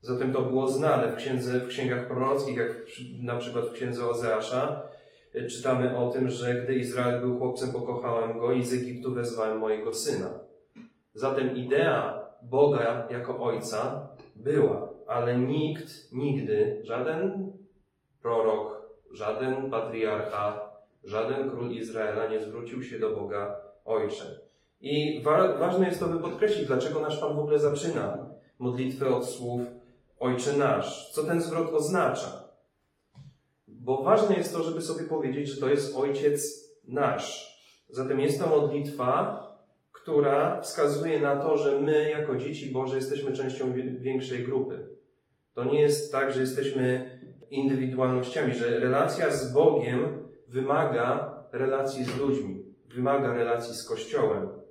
Zatem 0.00 0.32
to 0.32 0.42
było 0.42 0.68
znane 0.68 1.12
w, 1.12 1.16
księdze, 1.16 1.60
w 1.60 1.68
księgach 1.68 2.06
prorockich, 2.06 2.56
jak 2.56 2.86
na 3.22 3.36
przykład 3.36 3.64
w 3.64 3.72
księdze 3.72 4.06
Ozeasza, 4.06 4.82
czytamy 5.50 5.98
o 5.98 6.10
tym, 6.10 6.28
że 6.28 6.54
gdy 6.54 6.74
Izrael 6.74 7.20
był 7.20 7.38
chłopcem, 7.38 7.72
pokochałem 7.72 8.38
go 8.38 8.52
i 8.52 8.64
z 8.64 8.72
Egiptu 8.72 9.14
wezwałem 9.14 9.58
mojego 9.58 9.94
syna. 9.94 10.30
Zatem 11.14 11.56
idea 11.56 12.22
Boga 12.42 13.08
jako 13.10 13.38
Ojca 13.38 14.08
była, 14.36 14.88
ale 15.06 15.38
nikt 15.38 16.12
nigdy, 16.12 16.80
żaden 16.82 17.52
prorok, 18.22 18.82
żaden 19.12 19.70
patriarcha, 19.70 20.70
żaden 21.04 21.50
król 21.50 21.70
Izraela 21.70 22.28
nie 22.28 22.40
zwrócił 22.40 22.82
się 22.82 22.98
do 22.98 23.16
Boga 23.16 23.56
Ojcze. 23.84 24.24
I 24.80 25.22
wa 25.22 25.58
ważne 25.58 25.86
jest 25.86 26.00
to, 26.00 26.06
by 26.06 26.18
podkreślić, 26.18 26.66
dlaczego 26.66 27.00
nasz 27.00 27.20
Pan 27.20 27.36
w 27.36 27.38
ogóle 27.38 27.58
zaczyna 27.58 28.26
modlitwę 28.58 29.14
od 29.16 29.26
słów 29.26 29.60
Ojcze 30.20 30.52
nasz. 30.52 31.12
Co 31.12 31.24
ten 31.24 31.40
zwrot 31.40 31.74
oznacza? 31.74 32.41
Bo 33.84 34.02
ważne 34.02 34.36
jest 34.36 34.54
to, 34.54 34.62
żeby 34.62 34.80
sobie 34.80 35.04
powiedzieć, 35.04 35.48
że 35.48 35.60
to 35.60 35.68
jest 35.68 35.96
Ojciec 35.96 36.68
nasz. 36.88 37.52
Zatem 37.88 38.20
jest 38.20 38.40
to 38.40 38.46
modlitwa, 38.46 39.42
która 39.92 40.60
wskazuje 40.60 41.20
na 41.20 41.36
to, 41.36 41.56
że 41.56 41.80
my, 41.80 42.10
jako 42.10 42.36
dzieci 42.36 42.72
Boże, 42.72 42.96
jesteśmy 42.96 43.32
częścią 43.32 43.72
większej 43.98 44.44
grupy. 44.44 44.88
To 45.54 45.64
nie 45.64 45.80
jest 45.80 46.12
tak, 46.12 46.32
że 46.32 46.40
jesteśmy 46.40 47.18
indywidualnościami, 47.50 48.54
że 48.54 48.80
relacja 48.80 49.30
z 49.30 49.52
Bogiem 49.52 50.28
wymaga 50.48 51.34
relacji 51.52 52.04
z 52.04 52.16
ludźmi, 52.16 52.64
wymaga 52.94 53.34
relacji 53.34 53.74
z 53.74 53.88
Kościołem. 53.88 54.61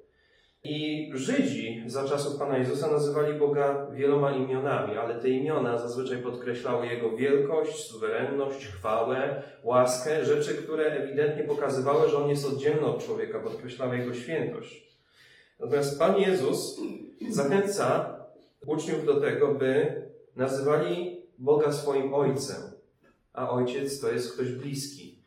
I 0.63 1.09
Żydzi 1.13 1.83
za 1.87 2.07
czasów 2.07 2.39
Pana 2.39 2.57
Jezusa 2.57 2.91
nazywali 2.91 3.39
Boga 3.39 3.87
wieloma 3.93 4.31
imionami, 4.31 4.97
ale 4.97 5.19
te 5.19 5.29
imiona 5.29 5.77
zazwyczaj 5.77 6.17
podkreślały 6.17 6.87
Jego 6.87 7.17
wielkość, 7.17 7.85
suwerenność, 7.85 8.67
chwałę, 8.67 9.43
łaskę, 9.63 10.25
rzeczy, 10.25 10.53
które 10.53 10.85
ewidentnie 10.85 11.43
pokazywały, 11.43 12.09
że 12.09 12.17
On 12.17 12.29
jest 12.29 12.45
oddzielny 12.45 12.85
od 12.85 13.05
człowieka, 13.05 13.39
podkreślały 13.39 13.97
Jego 13.97 14.13
świętość. 14.13 14.97
Natomiast 15.59 15.99
Pan 15.99 16.19
Jezus 16.19 16.81
zachęca 17.29 18.15
uczniów 18.65 19.05
do 19.05 19.21
tego, 19.21 19.53
by 19.53 20.01
nazywali 20.35 21.21
Boga 21.37 21.71
swoim 21.71 22.13
Ojcem, 22.13 22.61
a 23.33 23.49
Ojciec 23.49 23.99
to 23.99 24.11
jest 24.11 24.33
ktoś 24.33 24.51
bliski. 24.51 25.23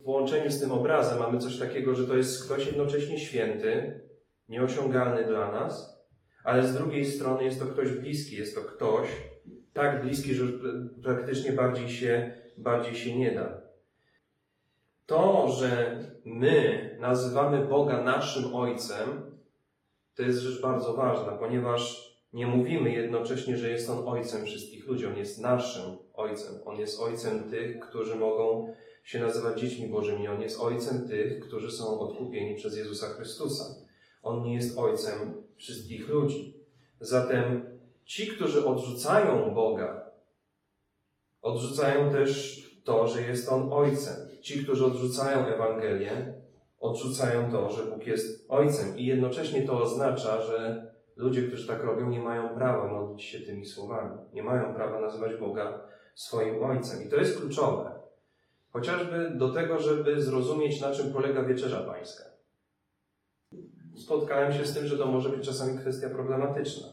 W 0.00 0.04
połączeniu 0.04 0.50
z 0.50 0.60
tym 0.60 0.72
obrazem 0.72 1.18
mamy 1.18 1.38
coś 1.38 1.58
takiego, 1.58 1.94
że 1.94 2.06
to 2.06 2.16
jest 2.16 2.44
ktoś 2.44 2.66
jednocześnie 2.66 3.18
święty, 3.18 4.00
nieosiągalny 4.48 5.24
dla 5.24 5.52
nas, 5.52 6.04
ale 6.44 6.68
z 6.68 6.74
drugiej 6.74 7.04
strony 7.04 7.44
jest 7.44 7.60
to 7.60 7.66
ktoś 7.66 7.90
bliski, 7.90 8.36
jest 8.36 8.54
to 8.54 8.60
ktoś 8.60 9.08
tak 9.72 10.02
bliski, 10.02 10.34
że 10.34 10.44
praktycznie 11.02 11.52
bardziej 11.52 11.88
się, 11.88 12.32
bardziej 12.56 12.94
się 12.94 13.18
nie 13.18 13.34
da. 13.34 13.60
To, 15.06 15.48
że 15.48 15.98
my 16.24 16.96
nazywamy 17.00 17.66
Boga 17.66 18.02
naszym 18.02 18.54
Ojcem, 18.54 19.08
to 20.14 20.22
jest 20.22 20.38
rzecz 20.38 20.62
bardzo 20.62 20.94
ważna, 20.94 21.32
ponieważ 21.32 22.08
nie 22.32 22.46
mówimy 22.46 22.92
jednocześnie, 22.92 23.56
że 23.56 23.70
jest 23.70 23.90
On 23.90 24.08
Ojcem 24.08 24.46
wszystkich 24.46 24.86
ludzi. 24.86 25.06
On 25.06 25.16
jest 25.16 25.40
naszym 25.40 25.96
Ojcem. 26.14 26.54
On 26.64 26.76
jest 26.76 27.00
Ojcem 27.00 27.50
tych, 27.50 27.80
którzy 27.80 28.14
mogą 28.16 28.74
się 29.04 29.20
nazywać 29.20 29.60
dziećmi 29.60 29.88
Bożymi. 29.88 30.28
On 30.28 30.40
jest 30.40 30.60
Ojcem 30.60 31.08
tych, 31.08 31.40
którzy 31.40 31.70
są 31.70 32.00
odkupieni 32.00 32.56
przez 32.56 32.76
Jezusa 32.76 33.06
Chrystusa. 33.06 33.64
On 34.28 34.42
nie 34.42 34.54
jest 34.54 34.78
ojcem 34.78 35.42
wszystkich 35.56 36.08
ludzi. 36.08 36.64
Zatem 37.00 37.62
ci, 38.04 38.26
którzy 38.26 38.66
odrzucają 38.66 39.54
Boga, 39.54 40.10
odrzucają 41.42 42.10
też 42.12 42.62
to, 42.84 43.06
że 43.06 43.22
jest 43.22 43.52
On 43.52 43.72
ojcem. 43.72 44.28
Ci, 44.40 44.64
którzy 44.64 44.86
odrzucają 44.86 45.46
Ewangelię, 45.46 46.34
odrzucają 46.80 47.50
to, 47.50 47.70
że 47.70 47.82
Bóg 47.82 48.06
jest 48.06 48.46
ojcem. 48.48 48.98
I 48.98 49.06
jednocześnie 49.06 49.62
to 49.62 49.82
oznacza, 49.82 50.42
że 50.42 50.86
ludzie, 51.16 51.42
którzy 51.42 51.68
tak 51.68 51.84
robią, 51.84 52.08
nie 52.08 52.20
mają 52.20 52.48
prawa 52.48 52.88
modlić 52.88 53.22
się 53.22 53.40
tymi 53.40 53.66
słowami. 53.66 54.18
Nie 54.32 54.42
mają 54.42 54.74
prawa 54.74 55.00
nazywać 55.00 55.36
Boga 55.36 55.80
swoim 56.14 56.64
ojcem. 56.64 57.06
I 57.06 57.08
to 57.08 57.16
jest 57.16 57.40
kluczowe. 57.40 57.92
Chociażby 58.72 59.30
do 59.30 59.52
tego, 59.52 59.78
żeby 59.78 60.22
zrozumieć, 60.22 60.80
na 60.80 60.92
czym 60.92 61.12
polega 61.12 61.42
wieczerza 61.42 61.80
pańska 61.80 62.27
spotkałem 63.98 64.52
się 64.52 64.66
z 64.66 64.74
tym, 64.74 64.86
że 64.86 64.98
to 64.98 65.06
może 65.06 65.28
być 65.28 65.46
czasami 65.46 65.78
kwestia 65.78 66.10
problematyczna. 66.10 66.88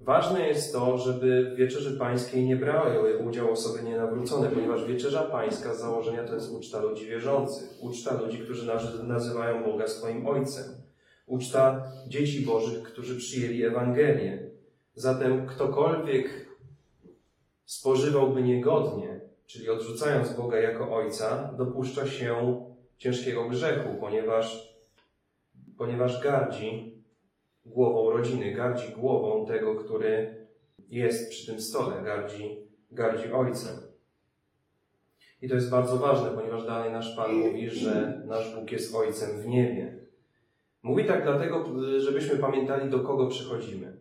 Ważne 0.00 0.48
jest 0.48 0.72
to, 0.72 0.98
żeby 0.98 1.50
w 1.50 1.56
Wieczerzy 1.56 1.98
Pańskiej 1.98 2.44
nie 2.44 2.56
brały 2.56 3.18
udział 3.18 3.52
osoby 3.52 3.82
nienawrócone, 3.82 4.48
ponieważ 4.48 4.84
Wieczerza 4.84 5.22
Pańska 5.22 5.74
z 5.74 5.80
założenia 5.80 6.24
to 6.24 6.34
jest 6.34 6.52
uczta 6.52 6.80
ludzi 6.80 7.06
wierzących, 7.06 7.68
uczta 7.80 8.20
ludzi, 8.20 8.38
którzy 8.38 8.72
nazywają 9.02 9.64
Boga 9.64 9.88
swoim 9.88 10.26
Ojcem, 10.26 10.64
uczta 11.26 11.92
dzieci 12.08 12.46
Bożych, 12.46 12.82
którzy 12.82 13.16
przyjęli 13.16 13.64
Ewangelię. 13.64 14.50
Zatem 14.94 15.46
ktokolwiek 15.46 16.46
spożywałby 17.64 18.42
niegodnie, 18.42 19.20
czyli 19.46 19.70
odrzucając 19.70 20.32
Boga 20.32 20.58
jako 20.58 20.96
Ojca, 20.96 21.54
dopuszcza 21.58 22.06
się 22.06 22.60
ciężkiego 22.98 23.48
grzechu, 23.48 23.88
ponieważ 24.00 24.71
ponieważ 25.82 26.22
gardzi 26.22 27.02
głową 27.66 28.10
rodziny, 28.10 28.52
gardzi 28.52 28.92
głową 28.92 29.46
tego, 29.46 29.74
który 29.74 30.46
jest 30.88 31.30
przy 31.30 31.46
tym 31.46 31.60
stole, 31.60 32.02
gardzi, 32.04 32.56
gardzi 32.90 33.32
ojcem. 33.32 33.76
I 35.42 35.48
to 35.48 35.54
jest 35.54 35.70
bardzo 35.70 35.96
ważne, 35.96 36.30
ponieważ 36.30 36.66
dalej 36.66 36.92
nasz 36.92 37.16
Pan 37.16 37.32
mówi, 37.32 37.70
że 37.70 38.22
nasz 38.26 38.54
Bóg 38.54 38.72
jest 38.72 38.94
ojcem 38.94 39.40
w 39.40 39.46
niebie. 39.46 39.98
Mówi 40.82 41.04
tak 41.04 41.22
dlatego, 41.22 41.64
żebyśmy 41.98 42.36
pamiętali, 42.36 42.90
do 42.90 43.00
kogo 43.00 43.26
przychodzimy. 43.26 43.96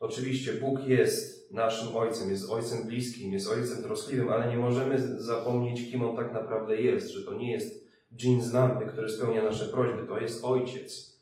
Oczywiście 0.00 0.52
Bóg 0.52 0.88
jest 0.88 1.52
naszym 1.52 1.96
ojcem, 1.96 2.30
jest 2.30 2.50
ojcem 2.50 2.86
bliskim, 2.86 3.32
jest 3.32 3.48
ojcem 3.48 3.82
troskliwym, 3.82 4.28
ale 4.28 4.48
nie 4.48 4.56
możemy 4.56 5.22
zapomnieć, 5.22 5.90
kim 5.90 6.02
on 6.02 6.16
tak 6.16 6.32
naprawdę 6.32 6.76
jest, 6.76 7.10
że 7.10 7.24
to 7.24 7.34
nie 7.34 7.52
jest 7.52 7.85
dżin 8.16 8.42
z 8.42 8.52
lampy, 8.52 8.86
który 8.86 9.08
spełnia 9.08 9.44
nasze 9.44 9.64
prośby, 9.64 10.06
to 10.06 10.18
jest 10.20 10.44
Ojciec. 10.44 11.16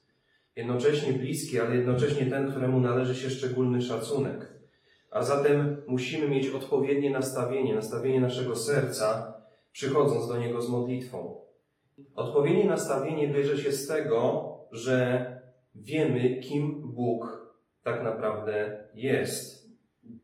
Jednocześnie 0.56 1.12
bliski, 1.12 1.60
ale 1.60 1.76
jednocześnie 1.76 2.26
ten, 2.26 2.50
któremu 2.50 2.80
należy 2.80 3.14
się 3.14 3.30
szczególny 3.30 3.82
szacunek. 3.82 4.52
A 5.10 5.22
zatem 5.22 5.82
musimy 5.86 6.28
mieć 6.28 6.48
odpowiednie 6.48 7.10
nastawienie, 7.10 7.74
nastawienie 7.74 8.20
naszego 8.20 8.56
serca, 8.56 9.34
przychodząc 9.72 10.28
do 10.28 10.38
Niego 10.38 10.62
z 10.62 10.68
modlitwą. 10.68 11.40
Odpowiednie 12.14 12.64
nastawienie 12.64 13.28
bierze 13.28 13.58
się 13.58 13.72
z 13.72 13.86
tego, 13.86 14.50
że 14.70 15.26
wiemy, 15.74 16.40
kim 16.40 16.92
Bóg 16.92 17.44
tak 17.82 18.04
naprawdę 18.04 18.86
jest. 18.94 19.68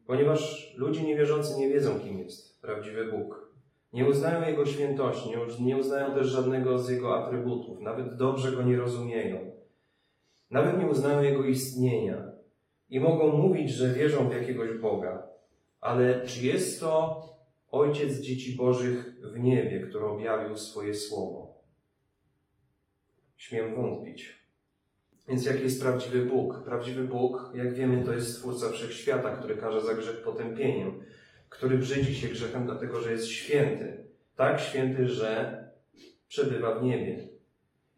Ponieważ 0.06 0.72
ludzie 0.76 1.02
niewierzący 1.02 1.60
nie 1.60 1.68
wiedzą, 1.68 2.00
kim 2.00 2.18
jest 2.18 2.62
prawdziwy 2.62 3.04
Bóg. 3.04 3.49
Nie 3.92 4.06
uznają 4.06 4.46
Jego 4.46 4.66
świętości, 4.66 5.30
nie- 5.60 5.76
uznają 5.76 6.14
też 6.14 6.26
żadnego 6.26 6.78
z 6.78 6.88
Jego 6.88 7.24
atrybutów, 7.24 7.80
nawet 7.80 8.16
dobrze 8.16 8.52
Go 8.52 8.62
nie 8.62 8.76
rozumieją. 8.76 9.50
Nawet 10.50 10.78
nie 10.78 10.86
uznają 10.86 11.22
Jego 11.22 11.44
istnienia 11.44 12.32
i 12.90 13.00
mogą 13.00 13.36
mówić, 13.36 13.70
że 13.70 13.94
wierzą 13.94 14.28
w 14.28 14.32
jakiegoś 14.32 14.78
Boga. 14.78 15.22
Ale 15.80 16.26
czy 16.26 16.46
jest 16.46 16.80
to 16.80 17.22
Ojciec 17.70 18.20
dzieci 18.20 18.56
Bożych 18.56 19.14
w 19.22 19.38
niebie, 19.38 19.80
który 19.80 20.04
objawił 20.04 20.56
swoje 20.56 20.94
słowo? 20.94 21.54
Śmiem 23.36 23.74
wątpić. 23.74 24.40
Więc 25.28 25.46
jaki 25.46 25.62
jest 25.62 25.82
prawdziwy 25.82 26.24
Bóg? 26.24 26.64
Prawdziwy 26.64 27.04
Bóg, 27.04 27.52
jak 27.54 27.74
wiemy, 27.74 28.04
to 28.04 28.12
jest 28.12 28.36
Stwórca 28.36 28.70
Wszechświata, 28.70 29.36
który 29.36 29.56
karze 29.56 29.80
za 29.80 29.94
grzech 29.94 30.22
potępieniem, 30.22 31.02
który 31.50 31.78
brzydzi 31.78 32.14
się 32.14 32.28
grzechem 32.28 32.66
dlatego, 32.66 33.00
że 33.00 33.12
jest 33.12 33.28
święty. 33.28 34.04
Tak 34.36 34.60
święty, 34.60 35.08
że 35.08 35.60
przebywa 36.28 36.74
w 36.74 36.82
niebie. 36.82 37.28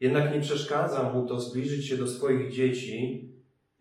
Jednak 0.01 0.35
nie 0.35 0.41
przeszkadza 0.41 1.13
mu 1.13 1.27
to 1.27 1.41
zbliżyć 1.41 1.87
się 1.87 1.97
do 1.97 2.07
swoich 2.07 2.53
dzieci 2.53 3.29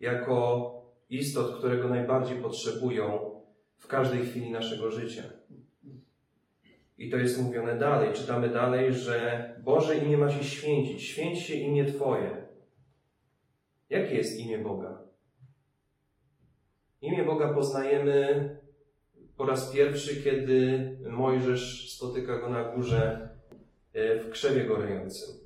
jako 0.00 0.72
istot, 1.10 1.58
które 1.58 1.76
go 1.76 1.88
najbardziej 1.88 2.38
potrzebują 2.38 3.30
w 3.76 3.86
każdej 3.86 4.26
chwili 4.26 4.50
naszego 4.50 4.90
życia. 4.90 5.22
I 6.98 7.10
to 7.10 7.16
jest 7.16 7.42
mówione 7.42 7.78
dalej. 7.78 8.12
Czytamy 8.12 8.48
dalej, 8.48 8.94
że 8.94 9.48
Boże 9.64 9.96
imię 9.96 10.18
ma 10.18 10.30
się 10.30 10.44
święcić. 10.44 11.02
Święć 11.02 11.38
się 11.38 11.54
imię 11.54 11.84
Twoje. 11.84 12.46
Jakie 13.90 14.14
jest 14.14 14.40
imię 14.40 14.58
Boga? 14.58 15.02
Imię 17.00 17.24
Boga 17.24 17.54
poznajemy 17.54 18.61
po 19.36 19.46
raz 19.46 19.72
pierwszy, 19.72 20.22
kiedy 20.22 20.88
Mojżesz 21.10 21.92
spotyka 21.92 22.38
go 22.38 22.50
na 22.50 22.64
górze 22.64 23.28
e, 23.92 24.18
w 24.18 24.30
krzewie 24.30 24.64
gorejącym. 24.64 25.42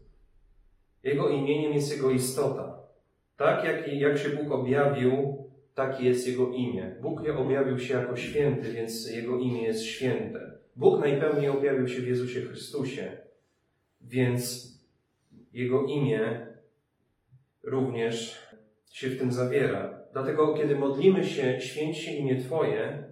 Jego 1.02 1.28
imieniem 1.28 1.72
jest 1.72 1.92
jego 1.92 2.10
istota. 2.10 2.78
Tak 3.36 3.64
jak, 3.64 3.92
jak 3.92 4.18
się 4.18 4.28
Bóg 4.28 4.52
objawił, 4.52 5.44
takie 5.74 6.04
jest 6.04 6.28
jego 6.28 6.50
imię. 6.50 6.96
Bóg 7.02 7.20
objawił 7.38 7.78
się 7.78 7.94
jako 7.94 8.16
święty, 8.16 8.72
więc 8.72 9.10
jego 9.10 9.38
imię 9.38 9.62
jest 9.62 9.82
święte. 9.82 10.52
Bóg 10.76 11.00
najpełniej 11.00 11.48
objawił 11.48 11.88
się 11.88 12.02
w 12.02 12.08
Jezusie 12.08 12.40
Chrystusie, 12.40 13.16
więc 14.00 14.72
jego 15.52 15.84
imię 15.84 16.46
również 17.62 18.46
się 18.90 19.08
w 19.08 19.18
tym 19.18 19.32
zawiera. 19.32 20.00
Dlatego, 20.12 20.54
kiedy 20.54 20.76
modlimy 20.76 21.24
się, 21.24 21.60
święć 21.60 21.98
się 21.98 22.12
imię 22.12 22.40
Twoje, 22.40 23.04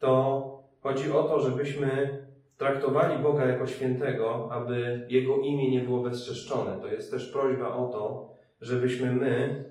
to 0.00 0.62
chodzi 0.80 1.12
o 1.12 1.22
to, 1.22 1.40
żebyśmy 1.40 2.18
traktowali 2.56 3.22
Boga 3.22 3.46
jako 3.46 3.66
świętego, 3.66 4.48
aby 4.52 5.06
Jego 5.08 5.36
imię 5.36 5.70
nie 5.70 5.80
było 5.80 6.02
bezczeszczone. 6.02 6.78
To 6.80 6.86
jest 6.86 7.10
też 7.10 7.32
prośba 7.32 7.76
o 7.76 7.88
to, 7.88 8.34
żebyśmy 8.60 9.12
my 9.12 9.64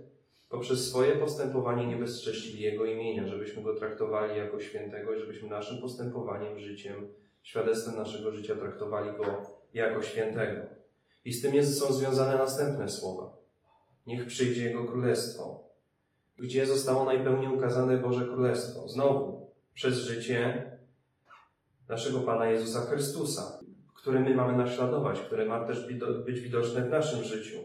poprzez 0.50 0.90
swoje 0.90 1.12
postępowanie 1.12 1.88
nie 1.88 1.96
bezcześcili 1.96 2.64
Jego 2.64 2.86
imienia, 2.86 3.28
żebyśmy 3.28 3.64
Go 3.64 3.76
traktowali 3.76 4.38
jako 4.38 4.60
świętego 4.60 5.16
i 5.16 5.20
żebyśmy 5.20 5.50
naszym 5.50 5.82
postępowaniem, 5.82 6.60
życiem, 6.60 7.08
świadectwem 7.44 7.96
naszego 7.96 8.32
życia 8.32 8.56
traktowali 8.56 9.18
Go 9.18 9.26
jako 9.74 10.02
świętego. 10.02 10.62
I 11.26 11.34
z 11.34 11.42
tym 11.42 11.56
jest, 11.56 11.80
są 11.80 11.94
związane 11.94 12.38
następne 12.38 12.90
słowa. 12.90 13.34
Niech 14.08 14.26
przyjdzie 14.26 14.66
Jego 14.66 14.86
Królestwo. 14.86 15.64
Gdzie 16.38 16.66
zostało 16.66 17.06
najpełniej 17.06 17.54
ukazane 17.54 17.98
Boże 17.98 18.26
Królestwo? 18.26 18.88
Znowu, 18.88 19.49
przez 19.80 19.98
życie 19.98 20.72
naszego 21.90 22.20
Pana 22.20 22.46
Jezusa 22.46 22.82
Chrystusa, 22.82 23.60
które 23.96 24.20
my 24.20 24.36
mamy 24.36 24.58
naśladować, 24.58 25.20
które 25.20 25.46
ma 25.46 25.68
też 25.68 25.94
być 26.26 26.40
widoczne 26.40 26.82
w 26.82 26.90
naszym 26.90 27.24
życiu. 27.24 27.58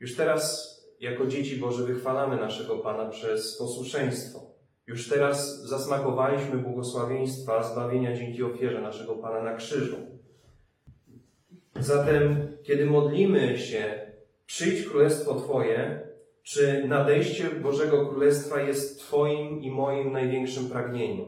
Już 0.00 0.16
teraz, 0.16 0.76
jako 1.00 1.26
dzieci 1.26 1.56
Boże, 1.56 1.84
wychwalamy 1.84 2.36
naszego 2.36 2.78
Pana 2.78 3.08
przez 3.08 3.58
posłuszeństwo. 3.58 4.54
Już 4.86 5.08
teraz 5.08 5.62
zasmakowaliśmy 5.62 6.58
błogosławieństwa 6.58 7.62
zbawienia 7.62 8.16
dzięki 8.16 8.42
ofierze 8.42 8.80
naszego 8.80 9.14
Pana 9.14 9.42
na 9.42 9.54
krzyżu. 9.54 9.96
Zatem, 11.80 12.48
kiedy 12.62 12.86
modlimy 12.86 13.58
się, 13.58 14.12
przyjdź 14.46 14.88
królestwo 14.88 15.34
Twoje, 15.34 16.08
czy 16.46 16.88
nadejście 16.88 17.50
Bożego 17.50 18.06
Królestwa 18.06 18.60
jest 18.60 19.00
Twoim 19.00 19.62
i 19.62 19.70
moim 19.70 20.12
największym 20.12 20.70
pragnieniem? 20.70 21.26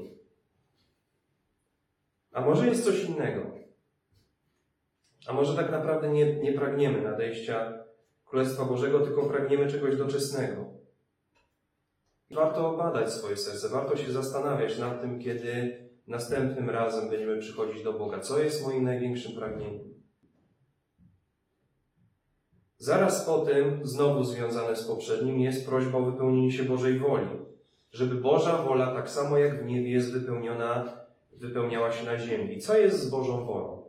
A 2.32 2.40
może 2.40 2.66
jest 2.66 2.84
coś 2.84 3.04
innego? 3.04 3.50
A 5.26 5.32
może 5.32 5.56
tak 5.56 5.70
naprawdę 5.70 6.08
nie, 6.08 6.36
nie 6.36 6.52
pragniemy 6.52 7.02
nadejścia 7.02 7.84
Królestwa 8.24 8.64
Bożego, 8.64 9.00
tylko 9.00 9.22
pragniemy 9.22 9.70
czegoś 9.70 9.96
doczesnego? 9.96 10.64
Warto 12.30 12.76
badać 12.76 13.12
swoje 13.12 13.36
serce, 13.36 13.68
warto 13.68 13.96
się 13.96 14.12
zastanawiać 14.12 14.78
nad 14.78 15.00
tym, 15.00 15.20
kiedy 15.20 15.84
następnym 16.06 16.70
razem 16.70 17.10
będziemy 17.10 17.38
przychodzić 17.38 17.82
do 17.82 17.92
Boga. 17.92 18.20
Co 18.20 18.38
jest 18.38 18.66
moim 18.66 18.84
największym 18.84 19.32
pragnieniem? 19.36 19.97
Zaraz 22.78 23.26
po 23.26 23.38
tym, 23.38 23.80
znowu 23.82 24.24
związane 24.24 24.76
z 24.76 24.84
poprzednim, 24.84 25.40
jest 25.40 25.66
prośba 25.66 25.98
o 25.98 26.02
wypełnienie 26.02 26.52
się 26.52 26.64
Bożej 26.64 26.98
woli. 26.98 27.28
Żeby 27.92 28.14
Boża 28.14 28.62
wola, 28.62 28.94
tak 28.94 29.10
samo 29.10 29.38
jak 29.38 29.62
w 29.62 29.66
niebie, 29.66 29.90
jest 29.90 30.12
wypełniona, 30.12 30.98
wypełniała 31.32 31.92
się 31.92 32.06
na 32.06 32.18
ziemi. 32.18 32.60
Co 32.60 32.78
jest 32.78 33.02
z 33.02 33.10
Bożą 33.10 33.44
wolą? 33.46 33.88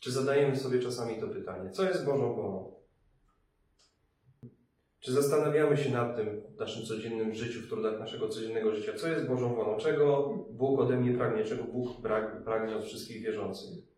Czy 0.00 0.12
zadajemy 0.12 0.56
sobie 0.56 0.78
czasami 0.78 1.20
to 1.20 1.28
pytanie? 1.28 1.70
Co 1.70 1.84
jest 1.84 2.04
Bożą 2.04 2.34
wolą? 2.34 2.72
Czy 5.00 5.12
zastanawiamy 5.12 5.76
się 5.76 5.90
nad 5.90 6.16
tym 6.16 6.42
w 6.56 6.58
naszym 6.58 6.86
codziennym 6.86 7.34
życiu, 7.34 7.60
w 7.60 7.68
trudach 7.68 8.00
naszego 8.00 8.28
codziennego 8.28 8.74
życia? 8.74 8.92
Co 8.96 9.08
jest 9.08 9.28
Bożą 9.28 9.54
wolą? 9.54 9.76
Czego 9.76 10.34
Bóg 10.50 10.80
ode 10.80 10.96
mnie 10.96 11.18
pragnie? 11.18 11.44
Czego 11.44 11.64
Bóg 11.64 11.88
pragnie 12.44 12.76
od 12.76 12.84
wszystkich 12.84 13.22
wierzących? 13.22 13.91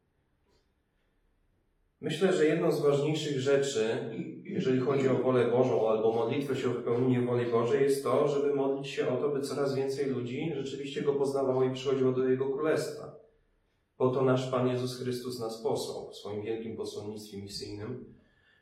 Myślę, 2.04 2.32
że 2.32 2.46
jedną 2.46 2.72
z 2.72 2.82
ważniejszych 2.82 3.40
rzeczy, 3.40 3.84
jeżeli 4.42 4.80
chodzi 4.80 5.08
o 5.08 5.14
wolę 5.14 5.50
Bożą 5.50 5.88
albo 5.90 6.12
modlitwę 6.12 6.56
się 6.56 6.70
o 6.70 6.74
wypełnienie 6.74 7.26
woli 7.26 7.50
Bożej, 7.50 7.82
jest 7.82 8.04
to, 8.04 8.28
żeby 8.28 8.54
modlić 8.54 8.88
się 8.88 9.08
o 9.08 9.16
to, 9.16 9.28
by 9.28 9.40
coraz 9.40 9.74
więcej 9.74 10.06
ludzi 10.06 10.52
rzeczywiście 10.54 11.02
Go 11.02 11.14
poznawało 11.14 11.64
i 11.64 11.72
przychodziło 11.72 12.12
do 12.12 12.28
Jego 12.28 12.46
Królestwa. 12.50 13.16
Po 13.96 14.08
to 14.08 14.24
nasz 14.24 14.50
Pan 14.50 14.68
Jezus 14.68 15.02
Chrystus 15.02 15.40
nas 15.40 15.62
posłał 15.62 16.10
w 16.10 16.16
swoim 16.16 16.42
wielkim 16.42 16.76
posłannictwie 16.76 17.42
misyjnym, 17.42 18.04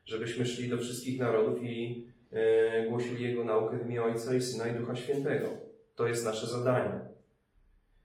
żebyśmy 0.05 0.45
szli 0.45 0.69
do 0.69 0.77
wszystkich 0.77 1.19
narodów 1.19 1.63
i 1.63 2.07
e, 2.31 2.87
głosili 2.89 3.23
Jego 3.23 3.43
naukę 3.43 3.77
w 3.77 3.85
imię 3.85 4.03
Ojca 4.03 4.35
i 4.35 4.41
Syna 4.41 4.67
i 4.67 4.79
Ducha 4.79 4.95
Świętego. 4.95 5.47
To 5.95 6.07
jest 6.07 6.25
nasze 6.25 6.47
zadanie. 6.47 6.99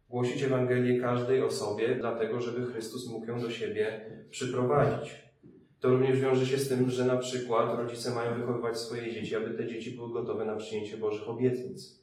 Głosić 0.09 0.42
Ewangelię 0.42 1.01
każdej 1.01 1.42
osobie, 1.42 1.96
dlatego 2.01 2.40
żeby 2.40 2.66
Chrystus 2.66 3.09
mógł 3.09 3.27
ją 3.27 3.40
do 3.40 3.51
siebie 3.51 4.01
przyprowadzić. 4.31 5.27
To 5.80 5.90
również 5.90 6.20
wiąże 6.20 6.46
się 6.46 6.58
z 6.58 6.68
tym, 6.68 6.90
że 6.90 7.04
na 7.04 7.16
przykład 7.16 7.78
rodzice 7.78 8.14
mają 8.14 8.40
wychowywać 8.40 8.78
swoje 8.78 9.12
dzieci, 9.12 9.36
aby 9.36 9.50
te 9.50 9.66
dzieci 9.66 9.90
były 9.90 10.12
gotowe 10.12 10.44
na 10.44 10.56
przyjęcie 10.56 10.96
Bożych 10.96 11.28
obietnic. 11.28 11.98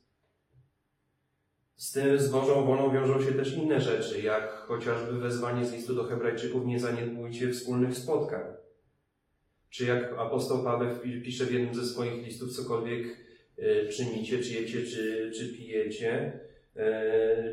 Z 1.75 1.91
tym, 1.91 2.19
z 2.19 2.29
Bożą 2.29 2.65
wolą 2.65 2.93
wiążą 2.93 3.21
się 3.21 3.31
też 3.31 3.53
inne 3.53 3.81
rzeczy, 3.81 4.21
jak 4.21 4.51
chociażby 4.51 5.19
wezwanie 5.19 5.65
z 5.65 5.73
listu 5.73 5.95
do 5.95 6.03
Hebrajczyków 6.03 6.65
nie 6.65 6.79
zaniedbujcie 6.79 7.51
wspólnych 7.51 7.97
spotkań. 7.97 8.43
Czy 9.69 9.85
jak 9.85 10.13
apostoł 10.17 10.63
Paweł 10.63 10.95
pisze 11.23 11.45
w 11.45 11.53
jednym 11.53 11.75
ze 11.75 11.85
swoich 11.85 12.25
listów, 12.25 12.51
cokolwiek 12.51 13.17
e, 13.57 13.87
czynicie, 13.87 14.39
czy 14.39 14.53
jecie, 14.53 14.83
czy, 14.83 15.31
czy 15.37 15.53
pijecie, 15.53 16.39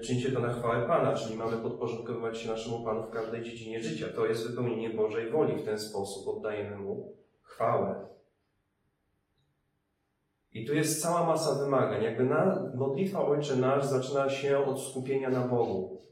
czyńcie 0.02 0.32
to 0.32 0.40
na 0.40 0.52
chwałę 0.52 0.86
Pana, 0.86 1.14
czyli 1.14 1.36
mamy 1.36 1.56
podporządkowywać 1.56 2.38
się 2.38 2.48
naszemu 2.48 2.84
Panu 2.84 3.02
w 3.02 3.10
każdej 3.10 3.42
dziedzinie 3.42 3.80
życia. 3.80 4.06
To 4.14 4.26
jest 4.26 4.48
wypełnienie 4.50 4.90
Bożej 4.90 5.30
woli. 5.30 5.56
W 5.56 5.64
ten 5.64 5.78
sposób 5.78 6.36
oddajemy 6.36 6.76
Mu 6.76 7.16
chwałę. 7.42 8.06
I 10.52 10.66
tu 10.66 10.74
jest 10.74 11.02
cała 11.02 11.26
masa 11.26 11.64
wymagań. 11.64 12.02
Jakby 12.02 12.24
na, 12.24 12.72
modlitwa 12.74 13.26
Ojcze 13.26 13.56
Nasz 13.56 13.84
zaczyna 13.84 14.30
się 14.30 14.58
od 14.58 14.80
skupienia 14.80 15.30
na 15.30 15.48
Bogu. 15.48 16.02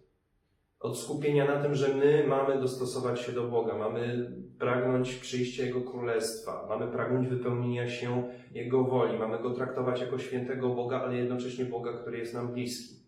Od 0.80 0.98
skupienia 0.98 1.44
na 1.44 1.62
tym, 1.62 1.74
że 1.74 1.94
my 1.94 2.24
mamy 2.26 2.60
dostosować 2.60 3.20
się 3.20 3.32
do 3.32 3.48
Boga, 3.48 3.74
mamy 3.74 4.32
pragnąć 4.58 5.14
przyjścia 5.14 5.64
Jego 5.64 5.80
Królestwa, 5.80 6.66
mamy 6.68 6.92
pragnąć 6.92 7.28
wypełnienia 7.28 7.88
się 7.88 8.28
Jego 8.52 8.84
woli, 8.84 9.18
mamy 9.18 9.38
Go 9.38 9.50
traktować 9.50 10.00
jako 10.00 10.18
świętego 10.18 10.68
Boga, 10.68 11.00
ale 11.00 11.16
jednocześnie 11.16 11.64
Boga, 11.64 11.92
który 11.92 12.18
jest 12.18 12.34
nam 12.34 12.52
bliski. 12.52 12.99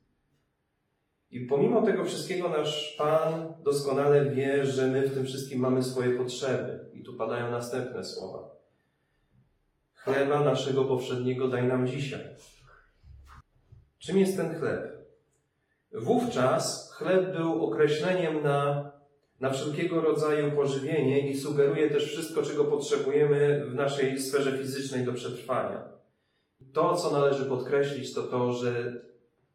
I 1.32 1.40
pomimo 1.40 1.82
tego 1.82 2.04
wszystkiego 2.04 2.48
nasz 2.48 2.94
Pan 2.98 3.54
doskonale 3.62 4.30
wie, 4.30 4.66
że 4.66 4.86
my 4.86 5.08
w 5.08 5.14
tym 5.14 5.24
wszystkim 5.24 5.60
mamy 5.60 5.82
swoje 5.82 6.18
potrzeby. 6.18 6.90
I 6.92 7.02
tu 7.02 7.14
padają 7.14 7.50
następne 7.50 8.04
słowa. 8.04 8.50
Chleba 9.94 10.44
naszego 10.44 10.84
powszedniego 10.84 11.48
daj 11.48 11.68
nam 11.68 11.86
dzisiaj. 11.86 12.20
Czym 13.98 14.18
jest 14.18 14.36
ten 14.36 14.58
chleb? 14.58 14.92
Wówczas 15.92 16.92
chleb 16.92 17.36
był 17.36 17.64
określeniem 17.66 18.42
na 18.42 18.92
na 19.42 19.50
wszelkiego 19.50 20.00
rodzaju 20.00 20.52
pożywienie 20.52 21.30
i 21.30 21.38
sugeruje 21.38 21.90
też 21.90 22.06
wszystko, 22.06 22.42
czego 22.42 22.64
potrzebujemy 22.64 23.66
w 23.66 23.74
naszej 23.74 24.20
sferze 24.20 24.58
fizycznej 24.58 25.04
do 25.04 25.12
przetrwania. 25.12 25.84
To, 26.72 26.96
co 26.96 27.10
należy 27.10 27.44
podkreślić, 27.44 28.14
to 28.14 28.22
to, 28.22 28.52
że 28.52 29.02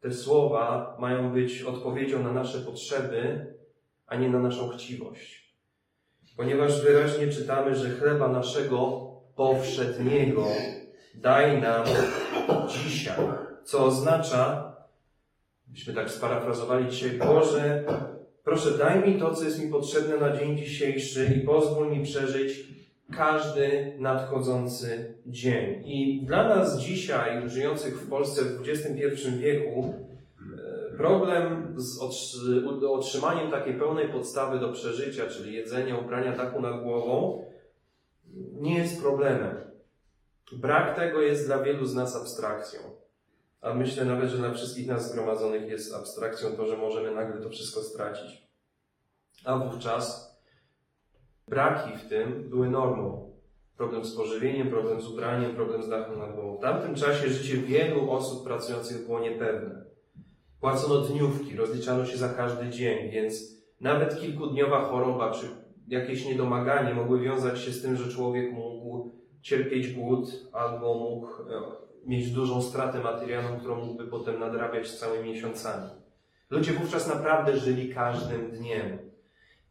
te 0.01 0.13
słowa 0.13 0.95
mają 0.99 1.33
być 1.33 1.63
odpowiedzią 1.63 2.23
na 2.23 2.31
nasze 2.31 2.60
potrzeby, 2.60 3.45
a 4.07 4.15
nie 4.15 4.29
na 4.29 4.39
naszą 4.39 4.69
chciwość. 4.69 5.47
Ponieważ 6.38 6.81
wyraźnie 6.81 7.27
czytamy, 7.27 7.75
że 7.75 7.89
chleba 7.89 8.27
naszego 8.27 9.07
powszedniego 9.36 10.45
daj 11.15 11.62
nam 11.62 11.86
dzisiaj, 12.67 13.15
co 13.63 13.86
oznacza, 13.86 14.73
byśmy 15.67 15.93
tak 15.93 16.12
sparafrazowali 16.12 16.89
dzisiaj, 16.89 17.12
Boże, 17.17 17.83
proszę 18.43 18.77
daj 18.77 19.07
mi 19.07 19.19
to, 19.19 19.33
co 19.33 19.43
jest 19.43 19.63
mi 19.63 19.71
potrzebne 19.71 20.17
na 20.17 20.38
dzień 20.38 20.57
dzisiejszy 20.57 21.25
i 21.36 21.45
pozwól 21.45 21.91
mi 21.91 22.03
przeżyć 22.03 22.67
każdy 23.15 23.93
nadchodzący 24.00 25.13
dzień. 25.26 25.84
I 25.86 26.26
dla 26.26 26.48
nas 26.48 26.80
dzisiaj, 26.80 27.50
żyjących 27.50 28.02
w 28.02 28.10
Polsce 28.10 28.41
w 28.43 28.70
XXI 28.70 29.32
wieku, 29.38 29.93
e, 30.93 30.98
problem 30.98 31.74
z 31.76 32.00
otrzymaniem 32.84 33.52
takiej 33.52 33.74
pełnej 33.74 34.10
podstawy 34.10 34.60
do 34.60 34.74
przeżycia, 34.74 35.28
czyli 35.28 35.54
jedzenia, 35.54 35.98
ubrania 35.98 36.34
taku 36.34 36.62
nad 36.62 36.84
głową, 36.84 37.46
nie 38.54 38.78
jest 38.78 39.02
problemem. 39.02 39.56
Brak 40.52 40.96
tego 40.96 41.22
jest 41.22 41.46
dla 41.46 41.63
wielu 41.63 41.86
z 41.86 41.96
nas 41.96 42.15
abstrakcją. 42.15 42.80
A 43.62 43.74
myślę 43.74 44.06
nawet, 44.06 44.30
że 44.30 44.38
dla 44.38 44.54
wszystkich 44.54 44.88
nas 44.88 45.12
zgromadzonych 45.12 45.70
jest 45.70 45.93
abstrakcją 45.93 46.50
to, 46.50 46.65
że 46.65 46.78
możemy 46.78 47.12
nagle 47.12 47.41
to 47.41 47.50
wszystko 47.50 47.82
stracić. 47.82 48.48
A 49.46 49.58
wówczas 49.58 50.27
braki 51.47 51.97
w 51.97 52.10
tym 52.10 52.49
były 52.49 52.69
normą. 52.69 53.27
Problem 53.77 54.05
z 54.05 54.15
pożywieniem, 54.15 54.69
problem 54.69 55.01
z 55.01 55.07
ubraniem, 55.07 55.55
problem 55.55 55.83
z 55.83 55.89
dachem 55.89 56.19
nad 56.19 56.36
głową. 56.36 56.57
W 56.57 56.62
tamtym 56.62 56.95
czasie 56.95 57.29
życie 57.29 57.57
wielu 57.57 58.12
osób 58.12 58.43
pracujących 58.43 59.05
było 59.05 59.19
niepewne. 59.19 59.86
Płacono 60.60 61.01
dniówki, 61.01 61.55
rozliczano 61.55 62.05
się 62.05 62.17
za 62.17 62.29
każdy 62.29 62.69
dzień, 62.69 63.10
więc 63.12 63.57
nawet 63.81 64.19
kilkudniowa 64.19 64.81
choroba 64.81 65.31
czy 65.31 65.47
jakieś 65.88 66.25
niedomaganie 66.25 66.93
mogły 66.93 67.19
wiązać 67.19 67.60
się 67.60 67.71
z 67.71 67.81
tym, 67.81 67.95
że 67.95 68.12
człowiek 68.12 68.51
mógł 68.51 69.12
cierpieć 69.41 69.93
głód 69.93 70.29
albo 70.53 70.93
mógł 70.93 71.27
e, 71.27 71.62
mieć 72.05 72.31
dużą 72.31 72.62
stratę 72.62 72.99
materialną, 72.99 73.60
którą 73.60 73.86
mógłby 73.86 74.07
potem 74.07 74.39
nadrabiać 74.39 74.91
całymi 74.91 75.29
miesiącami. 75.29 75.89
Ludzie 76.49 76.73
wówczas 76.73 77.07
naprawdę 77.07 77.57
żyli 77.57 77.93
każdym 77.93 78.51
dniem. 78.51 78.97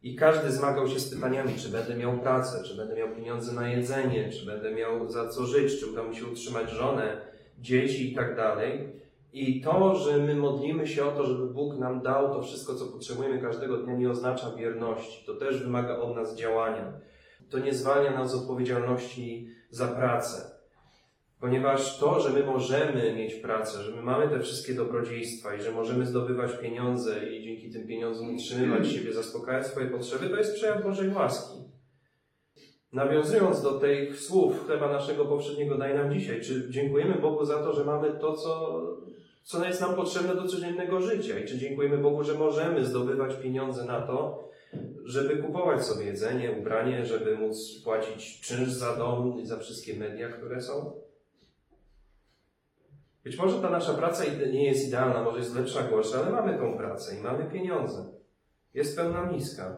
I 0.07 0.15
każdy 0.15 0.51
zmagał 0.51 0.87
się 0.87 0.99
z 0.99 1.15
pytaniami, 1.15 1.53
czy 1.57 1.69
będę 1.69 1.95
miał 1.95 2.17
pracę, 2.17 2.63
czy 2.63 2.77
będę 2.77 2.95
miał 2.95 3.15
pieniądze 3.15 3.53
na 3.53 3.69
jedzenie, 3.69 4.29
czy 4.29 4.45
będę 4.45 4.71
miał 4.71 5.09
za 5.09 5.29
co 5.29 5.45
żyć, 5.45 5.79
czy 5.79 5.87
uda 5.87 6.03
mi 6.03 6.15
się 6.15 6.25
utrzymać 6.25 6.69
żonę, 6.69 7.21
dzieci 7.59 8.11
i 8.11 8.15
tak 8.15 8.35
dalej. 8.35 8.93
I 9.33 9.61
to, 9.61 9.95
że 9.95 10.17
my 10.17 10.35
modlimy 10.35 10.87
się 10.87 11.05
o 11.05 11.11
to, 11.11 11.25
żeby 11.25 11.47
Bóg 11.47 11.77
nam 11.77 12.01
dał 12.01 12.33
to 12.33 12.41
wszystko, 12.41 12.75
co 12.75 12.85
potrzebujemy 12.85 13.41
każdego 13.41 13.77
dnia, 13.77 13.95
nie 13.95 14.09
oznacza 14.09 14.51
wierności. 14.51 15.25
To 15.25 15.33
też 15.33 15.63
wymaga 15.63 15.97
od 15.97 16.15
nas 16.15 16.35
działania. 16.35 16.93
To 17.49 17.59
nie 17.59 17.73
zwalnia 17.73 18.11
nas 18.11 18.31
z 18.31 18.35
odpowiedzialności 18.35 19.49
za 19.69 19.87
pracę. 19.87 20.56
Ponieważ 21.39 21.99
to, 21.99 22.19
że 22.19 22.29
my 22.29 22.43
możemy 22.43 23.13
mieć 23.15 23.33
pracę, 23.35 23.83
że 23.83 23.95
my 23.95 24.01
mamy 24.01 24.29
te 24.29 24.39
wszystkie 24.39 24.73
dobrodziejstwa 24.73 25.55
i 25.55 25.61
że 25.61 25.71
możemy 25.71 26.05
zdobywać 26.05 26.51
pieniądze 26.61 27.29
i 27.29 27.43
dzięki 27.43 27.71
tym 27.71 27.87
pieniądzom 27.87 28.35
utrzymywać 28.35 28.87
siebie, 28.87 29.13
zaspokajać 29.13 29.67
swoje 29.67 29.87
potrzeby, 29.87 30.29
to 30.29 30.37
jest 30.37 30.55
przejaw 30.55 30.83
Bożej 30.83 31.09
łaski. 31.09 31.57
Nawiązując 32.93 33.61
do 33.61 33.71
tych 33.71 34.19
słów 34.19 34.65
chleba 34.65 34.91
naszego 34.91 35.25
powszedniego 35.25 35.77
daj 35.77 35.95
nam 35.95 36.13
dzisiaj, 36.13 36.41
czy 36.41 36.69
dziękujemy 36.69 37.15
Bogu 37.15 37.45
za 37.45 37.63
to, 37.63 37.73
że 37.73 37.85
mamy 37.85 38.11
to, 38.11 38.33
co, 38.33 38.81
co 39.43 39.65
jest 39.65 39.81
nam 39.81 39.95
potrzebne 39.95 40.35
do 40.35 40.47
codziennego 40.47 41.01
życia 41.01 41.39
i 41.39 41.45
czy 41.45 41.57
dziękujemy 41.57 41.97
Bogu, 41.97 42.23
że 42.23 42.33
możemy 42.33 42.85
zdobywać 42.85 43.35
pieniądze 43.35 43.85
na 43.85 44.01
to, 44.01 44.49
żeby 45.05 45.37
kupować 45.37 45.85
sobie 45.85 46.05
jedzenie, 46.05 46.51
ubranie, 46.51 47.05
żeby 47.05 47.37
móc 47.37 47.83
płacić 47.83 48.41
czynsz 48.41 48.69
za 48.69 48.95
dom 48.95 49.39
i 49.39 49.45
za 49.45 49.57
wszystkie 49.57 49.93
media, 49.93 50.29
które 50.29 50.61
są? 50.61 51.06
Być 53.27 53.37
może 53.37 53.61
ta 53.61 53.69
nasza 53.69 53.93
praca 53.93 54.23
nie 54.51 54.65
jest 54.65 54.87
idealna, 54.87 55.23
może 55.23 55.39
jest 55.39 55.55
lepsza, 55.55 55.83
gorsza, 55.83 56.19
ale 56.19 56.31
mamy 56.31 56.57
tą 56.57 56.77
pracę 56.77 57.19
i 57.19 57.23
mamy 57.23 57.51
pieniądze. 57.51 58.05
Jest 58.73 58.97
pełna 58.97 59.25
miska. 59.25 59.77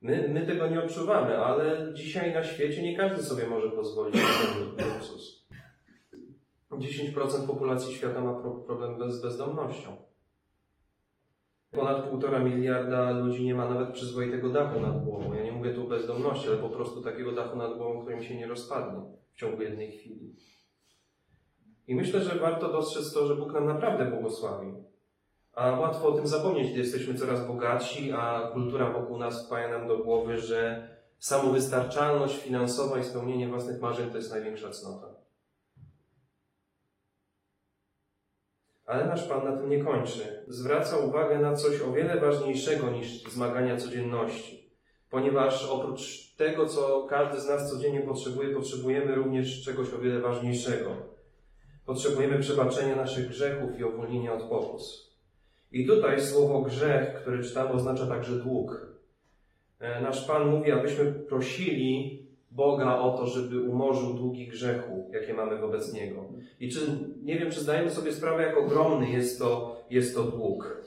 My, 0.00 0.28
my 0.28 0.46
tego 0.46 0.66
nie 0.66 0.82
odczuwamy, 0.82 1.38
ale 1.38 1.94
dzisiaj 1.94 2.34
na 2.34 2.44
świecie 2.44 2.82
nie 2.82 2.96
każdy 2.96 3.22
sobie 3.22 3.46
może 3.46 3.70
pozwolić 3.70 4.14
na 4.14 4.76
ten 4.76 4.94
luksus. 4.94 5.48
10% 6.70 7.46
populacji 7.46 7.94
świata 7.94 8.20
ma 8.20 8.34
problem 8.66 9.12
z 9.12 9.22
bezdomnością. 9.22 9.96
Ponad 11.70 12.08
półtora 12.08 12.38
miliarda 12.38 13.10
ludzi 13.10 13.44
nie 13.44 13.54
ma 13.54 13.68
nawet 13.68 13.94
przyzwoitego 13.94 14.48
dachu 14.48 14.80
nad 14.80 15.04
głową. 15.04 15.32
Ja 15.32 15.42
nie 15.42 15.52
mówię 15.52 15.74
tu 15.74 15.82
o 15.86 15.88
bezdomności, 15.88 16.48
ale 16.48 16.56
po 16.56 16.68
prostu 16.68 17.02
takiego 17.02 17.32
dachu 17.32 17.56
nad 17.56 17.76
głową, 17.76 18.00
którym 18.00 18.22
się 18.22 18.36
nie 18.36 18.46
rozpadnie 18.46 19.00
w 19.32 19.36
ciągu 19.36 19.62
jednej 19.62 19.92
chwili. 19.92 20.36
I 21.86 21.94
myślę, 21.94 22.20
że 22.20 22.38
warto 22.38 22.72
dostrzec 22.72 23.12
to, 23.12 23.26
że 23.26 23.36
Bóg 23.36 23.52
nam 23.52 23.66
naprawdę 23.66 24.04
błogosławi. 24.04 24.74
A 25.52 25.70
łatwo 25.70 26.08
o 26.08 26.12
tym 26.12 26.26
zapomnieć, 26.26 26.70
gdy 26.70 26.78
jesteśmy 26.78 27.14
coraz 27.14 27.46
bogatsi, 27.46 28.12
a 28.12 28.50
kultura 28.52 28.90
wokół 28.90 29.18
nas 29.18 29.46
wpaja 29.46 29.68
nam 29.68 29.88
do 29.88 29.98
głowy, 29.98 30.38
że 30.38 30.88
samowystarczalność 31.18 32.38
finansowa 32.38 32.98
i 32.98 33.04
spełnienie 33.04 33.48
własnych 33.48 33.80
marzeń 33.80 34.10
to 34.10 34.16
jest 34.16 34.30
największa 34.30 34.70
cnota. 34.70 35.06
Ale 38.86 39.06
nasz 39.06 39.28
Pan 39.28 39.44
na 39.44 39.56
tym 39.56 39.70
nie 39.70 39.84
kończy. 39.84 40.44
Zwraca 40.48 40.96
uwagę 40.96 41.38
na 41.38 41.54
coś 41.54 41.80
o 41.80 41.92
wiele 41.92 42.20
ważniejszego 42.20 42.90
niż 42.90 43.22
zmagania 43.22 43.76
codzienności. 43.76 44.72
Ponieważ 45.10 45.68
oprócz 45.68 46.34
tego, 46.36 46.66
co 46.66 47.06
każdy 47.10 47.40
z 47.40 47.48
nas 47.48 47.70
codziennie 47.70 48.00
potrzebuje, 48.00 48.54
potrzebujemy 48.54 49.14
również 49.14 49.64
czegoś 49.64 49.94
o 49.94 49.98
wiele 49.98 50.20
ważniejszego 50.20 51.11
Potrzebujemy 51.86 52.38
przebaczenia 52.38 52.96
naszych 52.96 53.28
grzechów 53.28 53.78
i 53.78 53.84
uwolnienia 53.84 54.34
od 54.34 54.42
pokus. 54.42 55.12
I 55.72 55.86
tutaj 55.86 56.20
słowo 56.20 56.62
grzech, 56.62 57.14
które 57.14 57.42
czytamy, 57.42 57.70
oznacza 57.70 58.06
także 58.06 58.32
dług. 58.32 58.86
E, 59.80 60.00
nasz 60.00 60.26
Pan 60.26 60.50
mówi, 60.50 60.72
abyśmy 60.72 61.12
prosili 61.12 62.22
Boga 62.50 62.98
o 62.98 63.18
to, 63.18 63.26
żeby 63.26 63.62
umorzył 63.62 64.14
długi 64.14 64.48
grzechu, 64.48 65.10
jakie 65.12 65.34
mamy 65.34 65.58
wobec 65.58 65.92
Niego. 65.92 66.24
I 66.60 66.68
czy, 66.68 66.80
nie 67.22 67.38
wiem, 67.38 67.50
czy 67.50 67.60
zdajemy 67.60 67.90
sobie 67.90 68.12
sprawę, 68.12 68.42
jak 68.42 68.56
ogromny 68.56 69.10
jest 69.10 69.38
to, 69.38 69.80
jest 69.90 70.14
to 70.14 70.24
dług. 70.24 70.82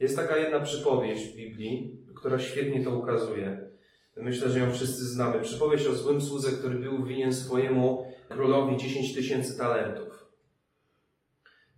Jest 0.00 0.16
taka 0.16 0.36
jedna 0.36 0.60
przypowieść 0.60 1.24
w 1.24 1.36
Biblii, 1.36 1.96
która 2.14 2.38
świetnie 2.38 2.84
to 2.84 2.90
ukazuje. 2.90 3.72
Myślę, 4.16 4.50
że 4.50 4.58
ją 4.58 4.72
wszyscy 4.72 5.04
znamy. 5.04 5.40
Przypowieść 5.40 5.86
o 5.86 5.94
złym 5.94 6.20
słudze, 6.20 6.52
który 6.52 6.78
był 6.78 7.04
winien 7.04 7.32
swojemu 7.34 8.11
królowi 8.32 8.76
10 8.76 9.14
tysięcy 9.14 9.58
talentów. 9.58 10.26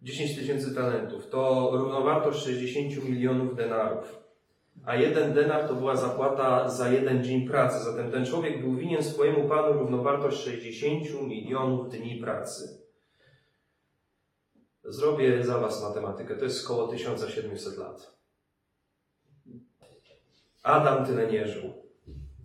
10 0.02 0.36
tysięcy 0.36 0.74
talentów 0.74 1.26
to 1.26 1.70
równowartość 1.72 2.44
60 2.44 3.08
milionów 3.08 3.56
denarów. 3.56 4.24
A 4.84 4.96
jeden 4.96 5.32
denar 5.32 5.68
to 5.68 5.74
była 5.74 5.96
zapłata 5.96 6.68
za 6.68 6.88
jeden 6.92 7.24
dzień 7.24 7.48
pracy. 7.48 7.84
Zatem 7.84 8.10
ten 8.10 8.26
człowiek 8.26 8.60
był 8.60 8.76
winien 8.76 9.02
swojemu 9.02 9.48
panu 9.48 9.72
równowartość 9.72 10.44
60 10.44 11.28
milionów 11.28 11.90
dni 11.90 12.16
pracy. 12.16 12.84
Zrobię 14.84 15.44
za 15.44 15.58
Was 15.58 15.82
matematykę. 15.82 16.36
To 16.36 16.44
jest 16.44 16.64
około 16.64 16.88
1700 16.88 17.78
lat. 17.78 18.14
Adam 20.62 21.06
tyle 21.06 21.26
nie 21.26 21.46
żył. 21.46 21.72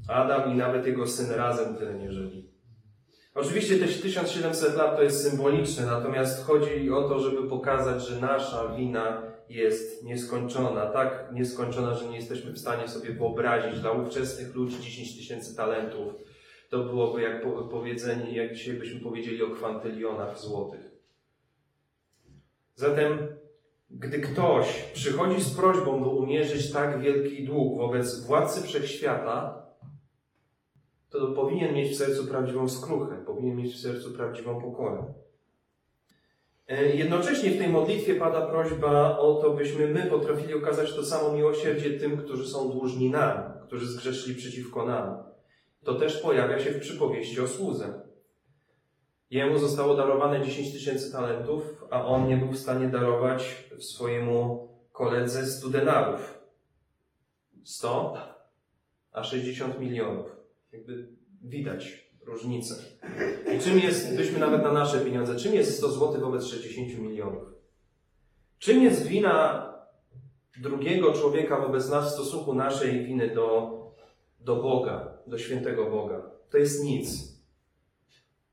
Adam 0.07 0.53
i 0.53 0.55
nawet 0.55 0.85
jego 0.85 1.07
syn 1.07 1.31
razem 1.31 1.75
tyle 1.75 1.93
nie 1.93 2.11
żyli. 2.11 2.49
Oczywiście 3.41 3.77
te 3.77 3.87
1700 3.87 4.75
lat 4.75 4.95
to 4.95 5.03
jest 5.03 5.23
symboliczne, 5.29 5.85
natomiast 5.85 6.45
chodzi 6.45 6.91
o 6.91 7.09
to, 7.09 7.19
żeby 7.19 7.49
pokazać, 7.49 8.07
że 8.07 8.21
nasza 8.21 8.67
wina 8.67 9.21
jest 9.49 10.03
nieskończona, 10.03 10.85
tak 10.85 11.29
nieskończona, 11.33 11.95
że 11.95 12.05
nie 12.05 12.15
jesteśmy 12.15 12.51
w 12.51 12.59
stanie 12.59 12.87
sobie 12.87 13.13
wyobrazić 13.13 13.79
dla 13.79 13.91
ówczesnych 13.91 14.55
ludzi 14.55 14.81
10 14.81 15.17
tysięcy 15.17 15.55
talentów. 15.55 16.13
To 16.69 16.83
byłoby 16.83 17.21
jak 17.21 17.43
powiedzenie, 17.71 18.35
jak 18.35 18.55
dzisiaj 18.55 18.75
byśmy 18.75 18.99
powiedzieli 18.99 19.43
o 19.43 19.49
kwantylionach 19.49 20.39
złotych. 20.39 20.91
Zatem, 22.75 23.27
gdy 23.89 24.19
ktoś 24.19 24.67
przychodzi 24.93 25.41
z 25.41 25.55
prośbą, 25.55 26.03
by 26.03 26.09
umierzyć 26.09 26.71
tak 26.71 27.01
wielki 27.01 27.45
dług 27.45 27.77
wobec 27.77 28.25
władcy 28.25 28.61
wszechświata, 28.61 29.68
to 31.09 31.27
powinien 31.27 31.73
mieć 31.73 31.91
w 31.91 31.97
sercu 31.97 32.27
prawdziwą 32.27 32.69
skruchę, 32.69 33.23
powinien 33.25 33.55
mieć 33.55 33.75
w 33.75 33.81
sercu 33.81 34.11
prawdziwą 34.11 34.61
pokorę. 34.61 35.13
E, 36.67 36.95
jednocześnie 36.95 37.51
w 37.51 37.57
tej 37.57 37.69
modlitwie 37.69 38.15
pada 38.15 38.47
prośba 38.47 39.17
o 39.17 39.35
to, 39.35 39.53
byśmy 39.53 39.87
my 39.87 40.05
potrafili 40.05 40.53
okazać 40.53 40.93
to 40.93 41.05
samo 41.05 41.33
miłosierdzie 41.33 41.99
tym, 41.99 42.17
którzy 42.17 42.47
są 42.47 42.71
dłużni 42.71 43.09
nam, 43.09 43.53
którzy 43.67 43.87
zgrzeszyli 43.87 44.35
przeciwko 44.35 44.85
nam. 44.85 45.23
To 45.83 45.95
też 45.95 46.21
pojawia 46.21 46.59
się 46.59 46.71
w 46.71 46.79
przypowieści 46.79 47.41
o 47.41 47.47
słudze. 47.47 48.01
Jemu 49.29 49.57
zostało 49.57 49.95
darowane 49.95 50.45
10 50.45 50.71
tysięcy 50.73 51.11
talentów, 51.11 51.85
a 51.89 52.05
on 52.05 52.27
nie 52.27 52.37
był 52.37 52.51
w 52.51 52.57
stanie 52.57 52.87
darować 52.87 53.69
swojemu 53.79 54.69
koledze 54.91 55.45
100 55.45 55.69
denarów. 55.69 56.39
100, 57.63 58.17
a 59.11 59.23
60 59.23 59.79
milionów. 59.79 60.38
Jakby 60.73 61.07
widać 61.41 62.09
różnicę. 62.25 62.75
I 63.55 63.59
czym 63.59 63.79
jest, 63.79 64.15
byśmy 64.17 64.39
nawet 64.39 64.63
na 64.63 64.71
nasze 64.71 64.99
pieniądze, 64.99 65.35
czym 65.35 65.53
jest 65.53 65.77
100 65.77 65.91
zł 65.91 66.21
wobec 66.21 66.45
60 66.45 66.99
milionów? 66.99 67.43
Czym 68.59 68.83
jest 68.83 69.07
wina 69.07 69.65
drugiego 70.61 71.13
człowieka 71.13 71.61
wobec 71.61 71.89
nas 71.89 72.09
w 72.09 72.13
stosunku 72.13 72.53
naszej 72.53 73.05
winy 73.05 73.35
do, 73.35 73.77
do 74.39 74.55
Boga, 74.55 75.17
do 75.27 75.37
świętego 75.37 75.89
Boga? 75.89 76.31
To 76.49 76.57
jest 76.57 76.83
nic. 76.83 77.39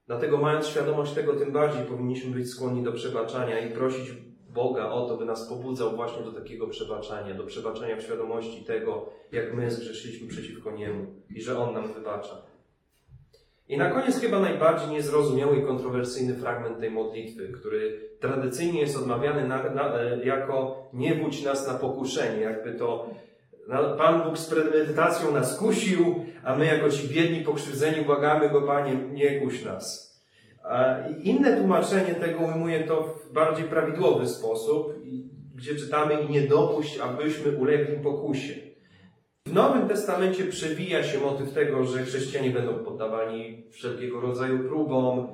Dlatego 0.07 0.39
mając 0.39 0.67
świadomość 0.67 1.13
tego, 1.13 1.37
tym 1.37 1.53
bardziej 1.53 1.85
powinniśmy 1.85 2.35
być 2.35 2.51
skłonni 2.51 2.83
do 2.83 2.93
przebaczania 2.93 3.61
i 3.61 3.75
prosić 3.75 4.09
Boga 4.57 4.91
o 4.91 5.09
to, 5.09 5.17
by 5.17 5.25
nas 5.25 5.49
pobudzał 5.49 5.97
właśnie 5.97 6.25
do 6.25 6.33
takiego 6.33 6.67
przebaczania, 6.67 7.35
do 7.35 7.45
przebaczania 7.45 7.97
w 7.97 8.03
świadomości 8.03 8.65
tego, 8.65 9.09
jak 9.33 9.55
my 9.55 9.71
zgrzeszyliśmy 9.71 10.29
przeciwko 10.29 10.71
Niemu 10.71 11.07
i 11.31 11.43
że 11.43 11.59
On 11.59 11.75
nam 11.75 11.93
wybacza. 11.93 12.43
I 13.69 13.77
na 13.77 13.91
koniec 13.91 14.21
chyba 14.21 14.41
najbardziej 14.41 14.89
niezrozumiały 14.89 15.57
i 15.57 15.67
kontrowersyjny 15.67 16.35
fragment 16.35 16.81
tej 16.81 16.91
modlitwy, 16.91 17.49
który 17.49 18.01
tradycyjnie 18.21 18.81
jest 18.81 18.97
odmawiany 18.97 19.49
na, 19.49 19.71
na, 19.71 19.93
jako 20.25 20.89
nie 20.93 21.15
budź 21.15 21.43
nas 21.43 21.69
na 21.69 21.75
pokuszenie, 21.75 22.41
jakby 22.41 22.73
to 22.73 23.11
Pan 23.99 24.23
Bóg 24.23 24.39
z 24.39 24.51
premedytacją 24.51 25.33
nas 25.33 25.59
kusił, 25.59 26.25
a 26.45 26.57
my 26.57 26.67
jako 26.67 26.91
ci 26.91 27.09
biedni, 27.09 27.41
pokrzywdzeni 27.41 28.05
błagamy 28.05 28.51
Go, 28.51 28.63
Panie, 28.63 28.95
nie 28.95 29.41
kuś 29.41 29.65
nas. 29.65 30.06
Inne 31.23 31.57
tłumaczenie 31.57 32.15
tego 32.15 32.39
ujmuje 32.45 32.85
to 32.85 33.03
w 33.03 33.33
bardziej 33.33 33.65
prawidłowy 33.65 34.27
sposób, 34.29 34.95
gdzie 35.55 35.75
czytamy 35.75 36.23
i 36.23 36.33
nie 36.33 36.41
dopuść, 36.41 36.99
abyśmy 36.99 37.53
ulegli 37.53 37.97
pokusie. 37.97 38.55
W 39.47 39.53
Nowym 39.53 39.89
Testamencie 39.89 40.45
przewija 40.45 41.05
się 41.05 41.21
motyw 41.21 41.53
tego, 41.53 41.85
że 41.85 42.03
chrześcijanie 42.03 42.51
będą 42.51 42.75
poddawani 42.85 43.65
wszelkiego 43.71 44.21
rodzaju 44.21 44.59
próbom, 44.59 45.29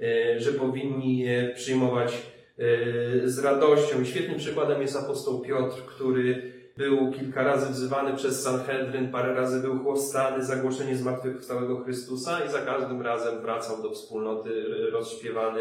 e, 0.00 0.40
że 0.40 0.52
powinni 0.52 1.18
je 1.18 1.52
przyjmować 1.54 2.12
e, 2.12 3.28
z 3.28 3.38
radością. 3.38 4.04
Świetnym 4.04 4.38
przykładem 4.38 4.82
jest 4.82 4.96
apostoł 4.96 5.40
Piotr, 5.40 5.76
który 5.86 6.51
był 6.76 7.12
kilka 7.12 7.42
razy 7.42 7.72
wzywany 7.72 8.16
przez 8.16 8.42
Sanhedryn, 8.42 9.12
parę 9.12 9.34
razy 9.34 9.60
był 9.60 9.78
chłostany 9.78 10.44
za 10.44 10.56
głoszenie 10.56 10.96
zmartwychwstałego 10.96 11.80
Chrystusa 11.80 12.44
i 12.44 12.50
za 12.50 12.58
każdym 12.58 13.02
razem 13.02 13.40
wracał 13.40 13.82
do 13.82 13.90
wspólnoty 13.90 14.66
rozśpiewany, 14.90 15.60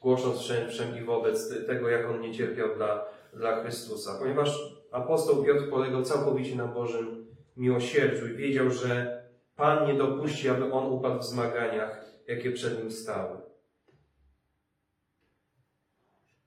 głosząc 0.00 0.52
i 1.00 1.04
wobec 1.04 1.66
tego, 1.66 1.88
jak 1.88 2.10
on 2.10 2.20
nie 2.20 2.34
cierpiał 2.34 2.68
dla, 2.76 3.04
dla 3.34 3.62
Chrystusa. 3.62 4.18
Ponieważ 4.18 4.78
apostoł 4.92 5.44
Piotr 5.44 5.70
polegał 5.70 6.02
całkowicie 6.02 6.56
na 6.56 6.66
Bożym 6.66 7.26
miłosierdziu 7.56 8.28
i 8.28 8.36
wiedział, 8.36 8.70
że 8.70 9.18
Pan 9.58 9.86
nie 9.86 9.94
dopuści, 9.94 10.48
aby 10.48 10.72
on 10.72 10.92
upadł 10.92 11.20
w 11.20 11.24
zmaganiach, 11.24 12.04
jakie 12.28 12.52
przed 12.52 12.78
nim 12.78 12.90
stały. 12.90 13.36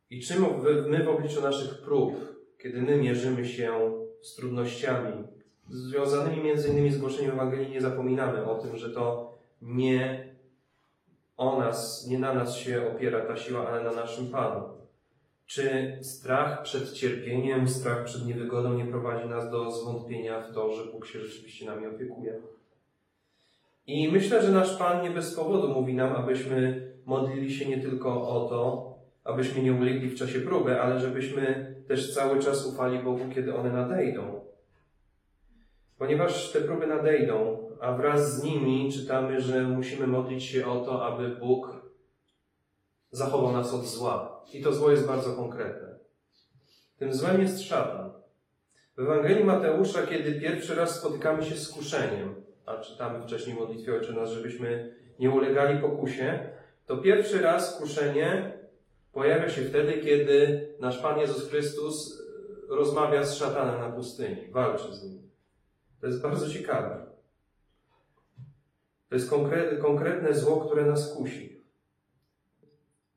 I 0.09 0.21
czym 0.21 0.45
my 0.87 1.03
w 1.03 1.09
obliczu 1.09 1.41
naszych 1.41 1.81
prób, 1.81 2.15
kiedy 2.57 2.81
my 2.81 2.97
mierzymy 2.97 3.45
się 3.45 4.00
z 4.21 4.35
trudnościami 4.35 5.23
związanymi 5.69 6.43
między 6.43 6.69
innymi 6.69 6.91
z 6.91 6.97
głoszeniem 6.97 7.31
Ewangelii, 7.31 7.71
nie 7.71 7.81
zapominamy 7.81 8.45
o 8.45 8.55
tym, 8.55 8.77
że 8.77 8.89
to 8.89 9.33
nie 9.61 10.31
o 11.37 11.59
nas, 11.59 12.07
nie 12.07 12.19
na 12.19 12.33
nas 12.33 12.55
się 12.55 12.87
opiera 12.95 13.21
ta 13.21 13.37
siła, 13.37 13.67
ale 13.67 13.83
na 13.83 13.91
naszym 13.91 14.27
Panu. 14.27 14.63
Czy 15.45 15.97
strach 16.01 16.63
przed 16.63 16.93
cierpieniem, 16.93 17.67
strach 17.67 18.03
przed 18.03 18.25
niewygodą 18.25 18.73
nie 18.73 18.85
prowadzi 18.85 19.29
nas 19.29 19.51
do 19.51 19.71
zwątpienia 19.71 20.41
w 20.41 20.53
to, 20.53 20.75
że 20.75 20.91
Bóg 20.91 21.05
się 21.05 21.19
rzeczywiście 21.19 21.65
nami 21.65 21.87
opiekuje? 21.87 22.41
I 23.87 24.11
myślę, 24.11 24.41
że 24.41 24.51
nasz 24.51 24.77
Pan 24.77 25.03
nie 25.03 25.11
bez 25.11 25.35
powodu 25.35 25.67
mówi 25.67 25.93
nam, 25.93 26.15
abyśmy 26.15 26.87
modlili 27.05 27.53
się 27.53 27.65
nie 27.65 27.77
tylko 27.77 28.29
o 28.29 28.49
to, 28.49 28.91
abyśmy 29.23 29.63
nie 29.63 29.73
ulegli 29.73 30.09
w 30.09 30.15
czasie 30.15 30.39
próby, 30.39 30.81
ale 30.81 30.99
żebyśmy 30.99 31.75
też 31.91 32.13
cały 32.13 32.39
czas 32.39 32.65
ufali 32.65 32.99
Bogu, 32.99 33.29
kiedy 33.35 33.55
one 33.55 33.71
nadejdą. 33.71 34.41
Ponieważ 35.97 36.51
te 36.51 36.61
próby 36.61 36.87
nadejdą, 36.87 37.69
a 37.81 37.93
wraz 37.93 38.35
z 38.35 38.43
nimi 38.43 38.91
czytamy, 38.91 39.41
że 39.41 39.63
musimy 39.63 40.07
modlić 40.07 40.43
się 40.43 40.67
o 40.67 40.79
to, 40.85 41.05
aby 41.05 41.29
Bóg 41.29 41.85
zachował 43.11 43.51
nas 43.51 43.73
od 43.73 43.85
zła. 43.85 44.43
I 44.53 44.61
to 44.61 44.73
zło 44.73 44.91
jest 44.91 45.07
bardzo 45.07 45.35
konkretne. 45.35 45.99
Tym 46.97 47.13
złem 47.13 47.41
jest 47.41 47.63
szatan. 47.63 48.11
W 48.97 48.99
Ewangelii 48.99 49.43
Mateusza, 49.43 50.07
kiedy 50.07 50.39
pierwszy 50.41 50.75
raz 50.75 50.99
spotykamy 50.99 51.43
się 51.43 51.55
z 51.55 51.69
kuszeniem, 51.69 52.35
a 52.65 52.77
czytamy 52.77 53.21
wcześniej 53.21 53.55
w 53.55 53.59
modlitwie 53.59 54.13
Nas, 54.15 54.29
żebyśmy 54.29 54.95
nie 55.19 55.31
ulegali 55.31 55.81
pokusie, 55.81 56.49
to 56.85 56.97
pierwszy 56.97 57.41
raz 57.41 57.79
kuszenie 57.79 58.60
pojawia 59.13 59.49
się 59.49 59.61
wtedy, 59.61 59.93
kiedy 59.93 60.67
nasz 60.79 60.97
Pan 60.97 61.19
Jezus 61.19 61.49
Chrystus 61.49 62.21
rozmawia 62.69 63.23
z 63.23 63.35
szatanem 63.35 63.81
na 63.81 63.89
pustyni, 63.89 64.51
walczy 64.51 64.95
z 64.95 65.03
nim. 65.03 65.29
To 66.01 66.07
jest 66.07 66.21
bardzo 66.21 66.49
ciekawe. 66.49 67.05
To 69.09 69.15
jest 69.15 69.31
konkretne 69.81 70.33
zło, 70.33 70.65
które 70.65 70.85
nas 70.85 71.13
kusi. 71.13 71.61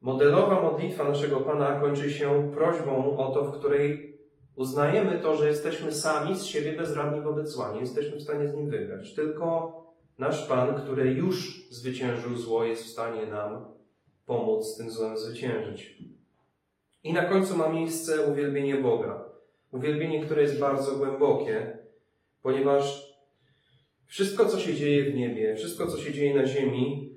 Modelowa 0.01 0.63
modlitwa 0.63 1.05
naszego 1.05 1.41
Pana 1.41 1.81
kończy 1.81 2.11
się 2.11 2.53
prośbą 2.55 3.17
o 3.17 3.35
to, 3.35 3.45
w 3.45 3.59
której 3.59 4.19
uznajemy 4.57 5.19
to, 5.19 5.37
że 5.37 5.49
jesteśmy 5.49 5.93
sami 5.93 6.37
z 6.37 6.45
siebie 6.45 6.73
bezradni 6.73 7.21
wobec 7.21 7.49
zła. 7.49 7.73
Nie 7.73 7.81
jesteśmy 7.81 8.17
w 8.17 8.23
stanie 8.23 8.49
z 8.49 8.55
nim 8.55 8.71
wygrać. 8.71 9.15
Tylko 9.15 9.73
nasz 10.19 10.49
Pan, 10.49 10.75
który 10.75 11.13
już 11.13 11.69
zwyciężył 11.71 12.37
zło, 12.37 12.65
jest 12.65 12.85
w 12.85 12.91
stanie 12.91 13.27
nam 13.27 13.74
pomóc 14.27 14.77
tym 14.77 14.91
złem 14.91 15.19
zwyciężyć. 15.19 15.99
I 17.05 17.13
na 17.13 17.25
końcu 17.25 17.57
ma 17.57 17.69
miejsce 17.69 18.27
uwielbienie 18.27 18.77
Boga. 18.77 19.25
Uwielbienie, 19.73 20.25
które 20.25 20.43
jest 20.43 20.59
bardzo 20.59 20.97
głębokie, 20.97 21.79
ponieważ 22.43 23.15
wszystko, 24.07 24.47
co 24.47 24.61
się 24.61 24.75
dzieje 24.75 25.13
w 25.13 25.15
niebie, 25.15 25.57
wszystko, 25.57 25.87
co 25.87 25.99
się 25.99 26.13
dzieje 26.13 26.35
na 26.35 26.47
ziemi, 26.47 27.15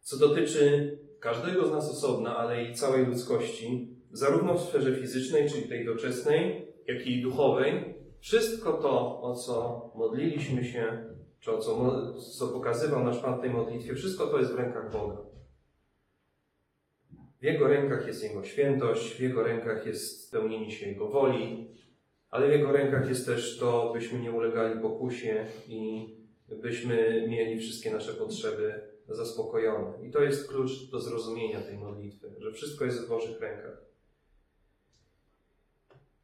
co 0.00 0.18
dotyczy 0.18 0.98
każdego 1.20 1.66
z 1.66 1.72
nas 1.72 1.90
osobna, 1.90 2.36
ale 2.36 2.64
i 2.64 2.74
całej 2.74 3.06
ludzkości, 3.06 3.96
zarówno 4.12 4.54
w 4.54 4.62
sferze 4.62 4.96
fizycznej, 4.96 5.50
czyli 5.50 5.68
tej 5.68 5.86
doczesnej, 5.86 6.66
jak 6.86 7.06
i 7.06 7.22
duchowej, 7.22 7.94
wszystko 8.20 8.72
to, 8.72 9.22
o 9.22 9.34
co 9.34 9.90
modliliśmy 9.94 10.64
się, 10.64 11.04
czy 11.40 11.52
o 11.52 11.58
co, 11.58 12.12
co 12.38 12.48
pokazywał 12.48 13.04
nasz 13.04 13.18
Pan 13.18 13.38
w 13.38 13.40
tej 13.40 13.50
modlitwie, 13.50 13.94
wszystko 13.94 14.26
to 14.26 14.38
jest 14.38 14.52
w 14.52 14.58
rękach 14.58 14.92
Boga. 14.92 15.27
W 17.40 17.44
Jego 17.44 17.68
rękach 17.68 18.06
jest 18.06 18.22
Jego 18.22 18.44
świętość, 18.44 19.14
w 19.14 19.20
Jego 19.20 19.42
rękach 19.42 19.86
jest 19.86 20.28
spełnienie 20.28 20.70
się 20.70 20.86
Jego 20.86 21.08
woli, 21.08 21.70
ale 22.30 22.48
w 22.48 22.52
Jego 22.52 22.72
rękach 22.72 23.08
jest 23.08 23.26
też 23.26 23.58
to, 23.58 23.92
byśmy 23.92 24.18
nie 24.18 24.32
ulegali 24.32 24.80
pokusie 24.80 25.46
i 25.68 26.08
byśmy 26.48 27.26
mieli 27.28 27.58
wszystkie 27.58 27.90
nasze 27.90 28.12
potrzeby 28.12 28.80
zaspokojone. 29.08 30.06
I 30.08 30.10
to 30.10 30.22
jest 30.22 30.48
klucz 30.48 30.90
do 30.90 31.00
zrozumienia 31.00 31.60
tej 31.60 31.78
modlitwy, 31.78 32.30
że 32.38 32.52
wszystko 32.52 32.84
jest 32.84 33.06
w 33.06 33.08
Bożych 33.08 33.40
rękach. 33.40 33.88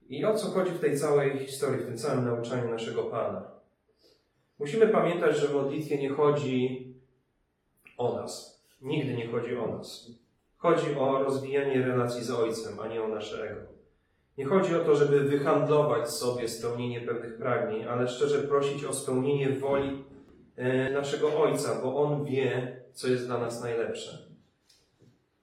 I 0.09 0.25
o 0.25 0.35
co 0.35 0.47
chodzi 0.47 0.71
w 0.71 0.81
tej 0.81 0.99
całej 0.99 1.39
historii, 1.39 1.83
w 1.83 1.87
tym 1.87 1.97
całym 1.97 2.25
nauczaniu 2.25 2.71
naszego 2.71 3.03
Pana? 3.03 3.51
Musimy 4.59 4.89
pamiętać, 4.89 5.37
że 5.37 5.49
w 5.49 5.55
modlitwie 5.55 5.99
nie 5.99 6.09
chodzi 6.09 6.95
o 7.97 8.15
nas. 8.15 8.65
Nigdy 8.81 9.15
nie 9.15 9.29
chodzi 9.29 9.57
o 9.57 9.67
nas. 9.67 10.11
Chodzi 10.65 10.97
o 10.99 11.25
rozwijanie 11.25 11.83
relacji 11.83 12.25
z 12.25 12.31
Ojcem, 12.31 12.81
a 12.81 12.89
nie 12.89 13.03
o 13.03 13.09
nasze 13.09 13.51
ego. 13.51 13.61
Nie 14.39 14.45
chodzi 14.45 14.77
o 14.77 14.85
to, 14.85 14.95
żeby 14.95 15.21
wyhandlować 15.21 16.11
sobie 16.11 16.49
spełnienie 16.49 17.01
pewnych 17.01 17.39
pragnień, 17.39 17.85
ale 17.85 18.09
szczerze 18.09 18.39
prosić 18.39 18.85
o 18.85 18.93
spełnienie 18.93 19.51
woli 19.51 20.05
e, 20.57 20.91
naszego 20.91 21.41
Ojca, 21.43 21.81
bo 21.83 21.97
On 21.97 22.25
wie, 22.25 22.77
co 22.93 23.09
jest 23.09 23.27
dla 23.27 23.39
nas 23.39 23.63
najlepsze. 23.63 24.19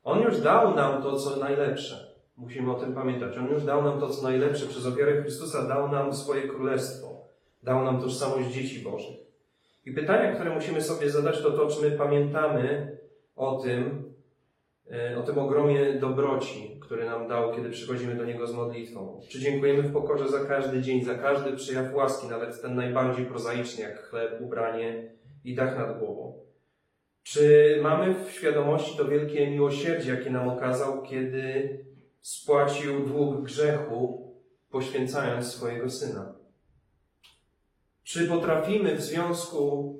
On 0.04 0.22
już 0.22 0.42
dał 0.42 0.76
nam 0.76 1.04
to, 1.04 1.16
co 1.16 1.36
najlepsze. 1.36 2.16
Musimy 2.38 2.72
o 2.72 2.80
tym 2.80 2.94
pamiętać. 2.94 3.38
On 3.38 3.48
już 3.48 3.64
dał 3.64 3.84
nam 3.84 4.00
to, 4.00 4.10
co 4.10 4.24
najlepsze. 4.24 4.66
Przez 4.66 4.86
ofiarę 4.86 5.22
Chrystusa 5.22 5.68
dał 5.68 5.92
nam 5.92 6.14
swoje 6.14 6.48
królestwo. 6.48 7.28
Dał 7.64 7.84
nam 7.84 8.02
tożsamość 8.02 8.50
dzieci 8.50 8.80
Bożych. 8.80 9.18
I 9.86 9.92
pytania, 9.92 10.36
które 10.36 10.56
musimy 10.56 10.82
sobie 10.82 11.10
zadać, 11.10 11.42
to 11.42 11.52
to, 11.52 11.68
czy 11.68 11.82
my 11.82 11.92
pamiętamy 11.92 12.98
o 13.36 13.60
tym, 13.64 14.11
o 15.20 15.22
tym 15.22 15.40
ogromie 15.40 15.94
dobroci, 15.94 16.80
który 16.82 17.06
nam 17.06 17.28
dał, 17.28 17.56
kiedy 17.56 17.70
przychodzimy 17.70 18.16
do 18.16 18.26
Niego 18.26 18.48
z 18.48 18.54
modlitwą. 18.54 19.22
Czy 19.30 19.40
dziękujemy 19.40 19.84
w 19.84 19.94
pokorze 19.94 20.30
za 20.30 20.46
każdy 20.46 20.82
dzień, 20.82 21.04
za 21.04 21.16
każdy 21.16 21.54
przejaw 21.54 21.94
łaski, 21.94 22.28
nawet 22.28 22.62
ten 22.62 22.76
najbardziej 22.76 23.26
prozaiczny, 23.26 23.84
jak 23.84 24.04
chleb, 24.04 24.42
ubranie 24.42 25.12
i 25.44 25.56
dach 25.56 25.78
nad 25.78 26.00
głową. 26.00 26.40
Czy 27.24 27.80
mamy 27.84 28.16
w 28.26 28.32
świadomości 28.32 28.98
to 28.98 29.06
wielkie 29.06 29.52
miłosierdzie, 29.52 30.12
jakie 30.12 30.30
nam 30.30 30.50
okazał, 30.50 31.04
kiedy 31.04 31.80
spłacił 32.22 33.06
dług 33.06 33.46
grzechu, 33.46 34.32
poświęcając 34.70 35.48
swojego 35.48 35.90
Syna? 35.90 36.36
Czy 38.04 38.28
potrafimy 38.28 38.96
w 38.96 39.02
związku 39.02 39.96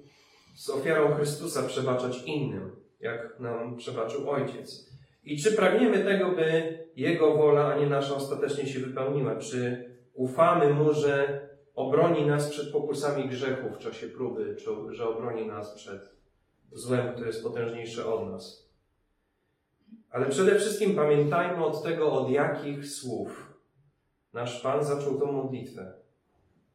z 0.56 0.70
ofiarą 0.70 1.14
Chrystusa 1.16 1.64
przebaczać 1.64 2.24
innym, 2.26 2.81
jak 3.02 3.40
nam 3.40 3.78
przebaczył 3.78 4.30
Ojciec? 4.30 4.92
I 5.24 5.42
czy 5.42 5.52
pragniemy 5.52 6.04
tego, 6.04 6.32
by 6.32 6.78
Jego 6.96 7.38
wola, 7.38 7.66
a 7.66 7.78
nie 7.80 7.88
nasza 7.88 8.16
ostatecznie 8.16 8.68
się 8.68 8.80
wypełniła? 8.80 9.36
Czy 9.36 9.90
ufamy 10.14 10.74
Mu, 10.74 10.94
że 10.94 11.42
obroni 11.76 12.26
nas 12.26 12.50
przed 12.50 12.72
pokusami 12.72 13.30
grzechu 13.30 13.70
w 13.70 13.78
czasie 13.78 14.08
próby, 14.08 14.56
czy 14.56 14.96
że 14.96 15.10
obroni 15.10 15.48
nas 15.48 15.76
przed 15.76 16.16
złem, 16.72 17.12
które 17.12 17.28
jest 17.28 17.44
potężniejsze 17.44 18.06
od 18.06 18.30
nas? 18.30 18.72
Ale 20.10 20.26
przede 20.26 20.56
wszystkim 20.56 20.96
pamiętajmy 20.96 21.66
od 21.66 21.84
tego, 21.84 22.12
od 22.12 22.30
jakich 22.30 22.88
słów 22.88 23.52
nasz 24.34 24.62
Pan 24.62 24.84
zaczął 24.84 25.20
tą 25.20 25.32
modlitwę. 25.32 25.94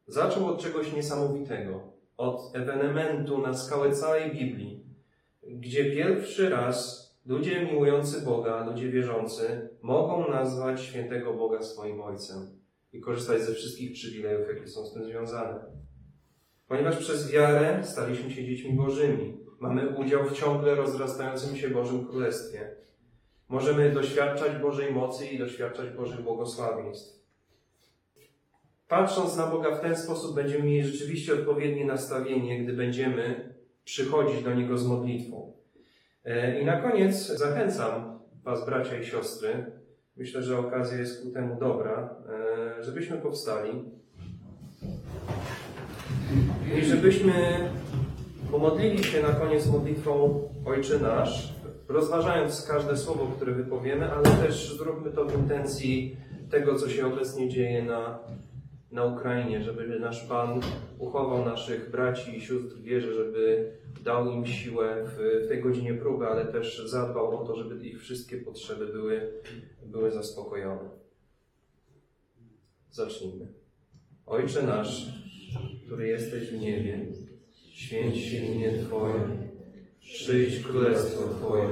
Zaczął 0.07 0.47
od 0.47 0.61
czegoś 0.61 0.93
niesamowitego, 0.93 1.81
od 2.17 2.55
ewenementu 2.55 3.37
na 3.37 3.53
skałę 3.53 3.91
całej 3.91 4.31
Biblii, 4.31 4.86
gdzie 5.47 5.91
pierwszy 5.91 6.49
raz 6.49 7.07
ludzie 7.25 7.65
miłujący 7.65 8.21
Boga, 8.21 8.65
ludzie 8.65 8.89
wierzący, 8.89 9.69
mogą 9.81 10.31
nazwać 10.31 10.81
świętego 10.81 11.33
Boga 11.33 11.61
swoim 11.61 12.01
Ojcem 12.01 12.59
i 12.93 13.01
korzystać 13.01 13.41
ze 13.41 13.53
wszystkich 13.53 13.93
przywilejów, 13.93 14.47
jakie 14.47 14.67
są 14.67 14.85
z 14.85 14.93
tym 14.93 15.05
związane. 15.05 15.59
Ponieważ 16.67 16.97
przez 16.97 17.31
wiarę 17.31 17.83
staliśmy 17.83 18.31
się 18.31 18.45
dziećmi 18.45 18.73
Bożymi, 18.73 19.37
mamy 19.59 19.89
udział 19.89 20.25
w 20.25 20.33
ciągle 20.33 20.75
rozrastającym 20.75 21.55
się 21.55 21.69
Bożym 21.69 22.07
Królestwie. 22.07 22.75
Możemy 23.49 23.91
doświadczać 23.91 24.61
Bożej 24.61 24.93
mocy 24.93 25.27
i 25.27 25.39
doświadczać 25.39 25.89
Bożych 25.89 26.21
błogosławieństw. 26.21 27.17
Patrząc 28.87 29.37
na 29.37 29.47
Boga 29.47 29.75
w 29.75 29.81
ten 29.81 29.95
sposób, 29.95 30.35
będziemy 30.35 30.63
mieli 30.63 30.87
rzeczywiście 30.87 31.33
odpowiednie 31.33 31.85
nastawienie, 31.85 32.63
gdy 32.63 32.73
będziemy 32.73 33.53
przychodzić 33.87 34.43
do 34.43 34.53
Niego 34.53 34.77
z 34.77 34.87
modlitwą. 34.87 35.53
E, 36.25 36.61
I 36.61 36.65
na 36.65 36.81
koniec 36.81 37.27
zachęcam 37.27 38.19
Was, 38.43 38.65
bracia 38.65 38.99
i 38.99 39.05
siostry, 39.05 39.65
myślę, 40.17 40.43
że 40.43 40.59
okazja 40.59 40.97
jest 40.97 41.23
ku 41.23 41.29
temu 41.31 41.59
dobra, 41.59 42.15
e, 42.79 42.83
żebyśmy 42.83 43.17
powstali 43.17 43.83
i 46.77 46.85
żebyśmy 46.85 47.33
pomodlili 48.51 49.03
się 49.03 49.21
na 49.21 49.29
koniec 49.29 49.67
modlitwą 49.67 50.41
Ojcze 50.65 50.99
Nasz, 50.99 51.53
rozważając 51.87 52.67
każde 52.67 52.97
słowo, 52.97 53.27
które 53.35 53.51
wypowiemy, 53.51 54.11
ale 54.11 54.23
też 54.23 54.77
zróbmy 54.77 55.11
to 55.11 55.25
w 55.25 55.39
intencji 55.39 56.17
tego, 56.49 56.75
co 56.75 56.89
się 56.89 57.07
obecnie 57.07 57.49
dzieje 57.49 57.83
na 57.83 58.19
na 58.91 59.05
Ukrainie, 59.05 59.63
żeby 59.63 59.99
nasz 59.99 60.25
Pan 60.27 60.61
uchował 60.99 61.45
naszych 61.45 61.91
braci 61.91 62.37
i 62.37 62.41
sióstr 62.41 62.75
w 62.75 62.81
wierze, 62.81 63.13
żeby 63.13 63.71
dał 64.03 64.31
im 64.31 64.45
siłę 64.45 65.03
w, 65.05 65.47
tej 65.47 65.61
godzinie 65.61 65.93
próby, 65.93 66.27
ale 66.27 66.45
też 66.45 66.85
zadbał 66.85 67.41
o 67.41 67.45
to, 67.45 67.55
żeby 67.55 67.87
ich 67.87 68.01
wszystkie 68.01 68.37
potrzeby 68.37 68.87
były, 68.87 69.33
były 69.85 70.11
zaspokojone. 70.11 70.89
Zacznijmy. 72.91 73.47
Ojcze 74.25 74.63
nasz, 74.63 75.05
który 75.85 76.07
jesteś 76.07 76.49
w 76.49 76.61
niebie, 76.61 77.05
święć 77.53 78.17
się 78.17 78.37
imię 78.37 78.73
Twoje, 78.83 79.21
przyjdź 79.99 80.63
królestwo 80.63 81.29
Twoje, 81.29 81.69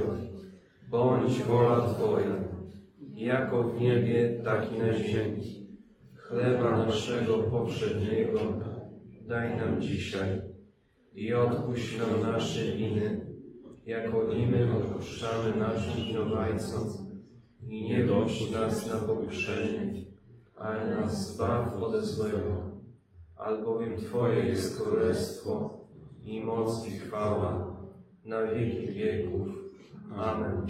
bądź 0.88 1.42
wola 1.42 1.94
Twoja, 1.94 2.44
jako 3.14 3.62
w 3.62 3.80
niebie, 3.80 4.40
tak 4.44 4.72
i 4.72 4.78
na 4.78 4.92
ziemi. 4.92 5.65
Chleba 6.28 6.86
naszego 6.86 7.38
poprzedniego 7.38 8.40
daj 9.28 9.56
nam 9.56 9.80
dzisiaj 9.80 10.40
i 11.14 11.34
odpuść 11.34 11.98
nam 11.98 12.32
nasze 12.32 12.64
winy, 12.64 13.26
jako 13.86 14.32
i 14.32 14.46
my 14.46 14.76
odpuszczamy 14.76 15.56
naszym 15.56 16.04
winowajcom. 16.04 16.82
I 17.68 17.82
nie 17.82 18.04
dość 18.04 18.50
nas 18.52 18.86
na 18.86 18.94
pokuszenie, 18.94 19.92
ale 20.56 20.96
nas 20.96 21.34
zbaw 21.34 21.82
ode 21.82 22.02
złego, 22.02 22.70
albowiem 23.36 23.96
Twoje 23.96 24.44
jest 24.44 24.82
królestwo 24.82 25.80
i 26.24 26.44
moc 26.44 26.88
i 26.88 26.90
chwała 26.90 27.76
na 28.24 28.46
wieki 28.46 28.86
wieków. 28.86 29.48
Amen. 30.16 30.66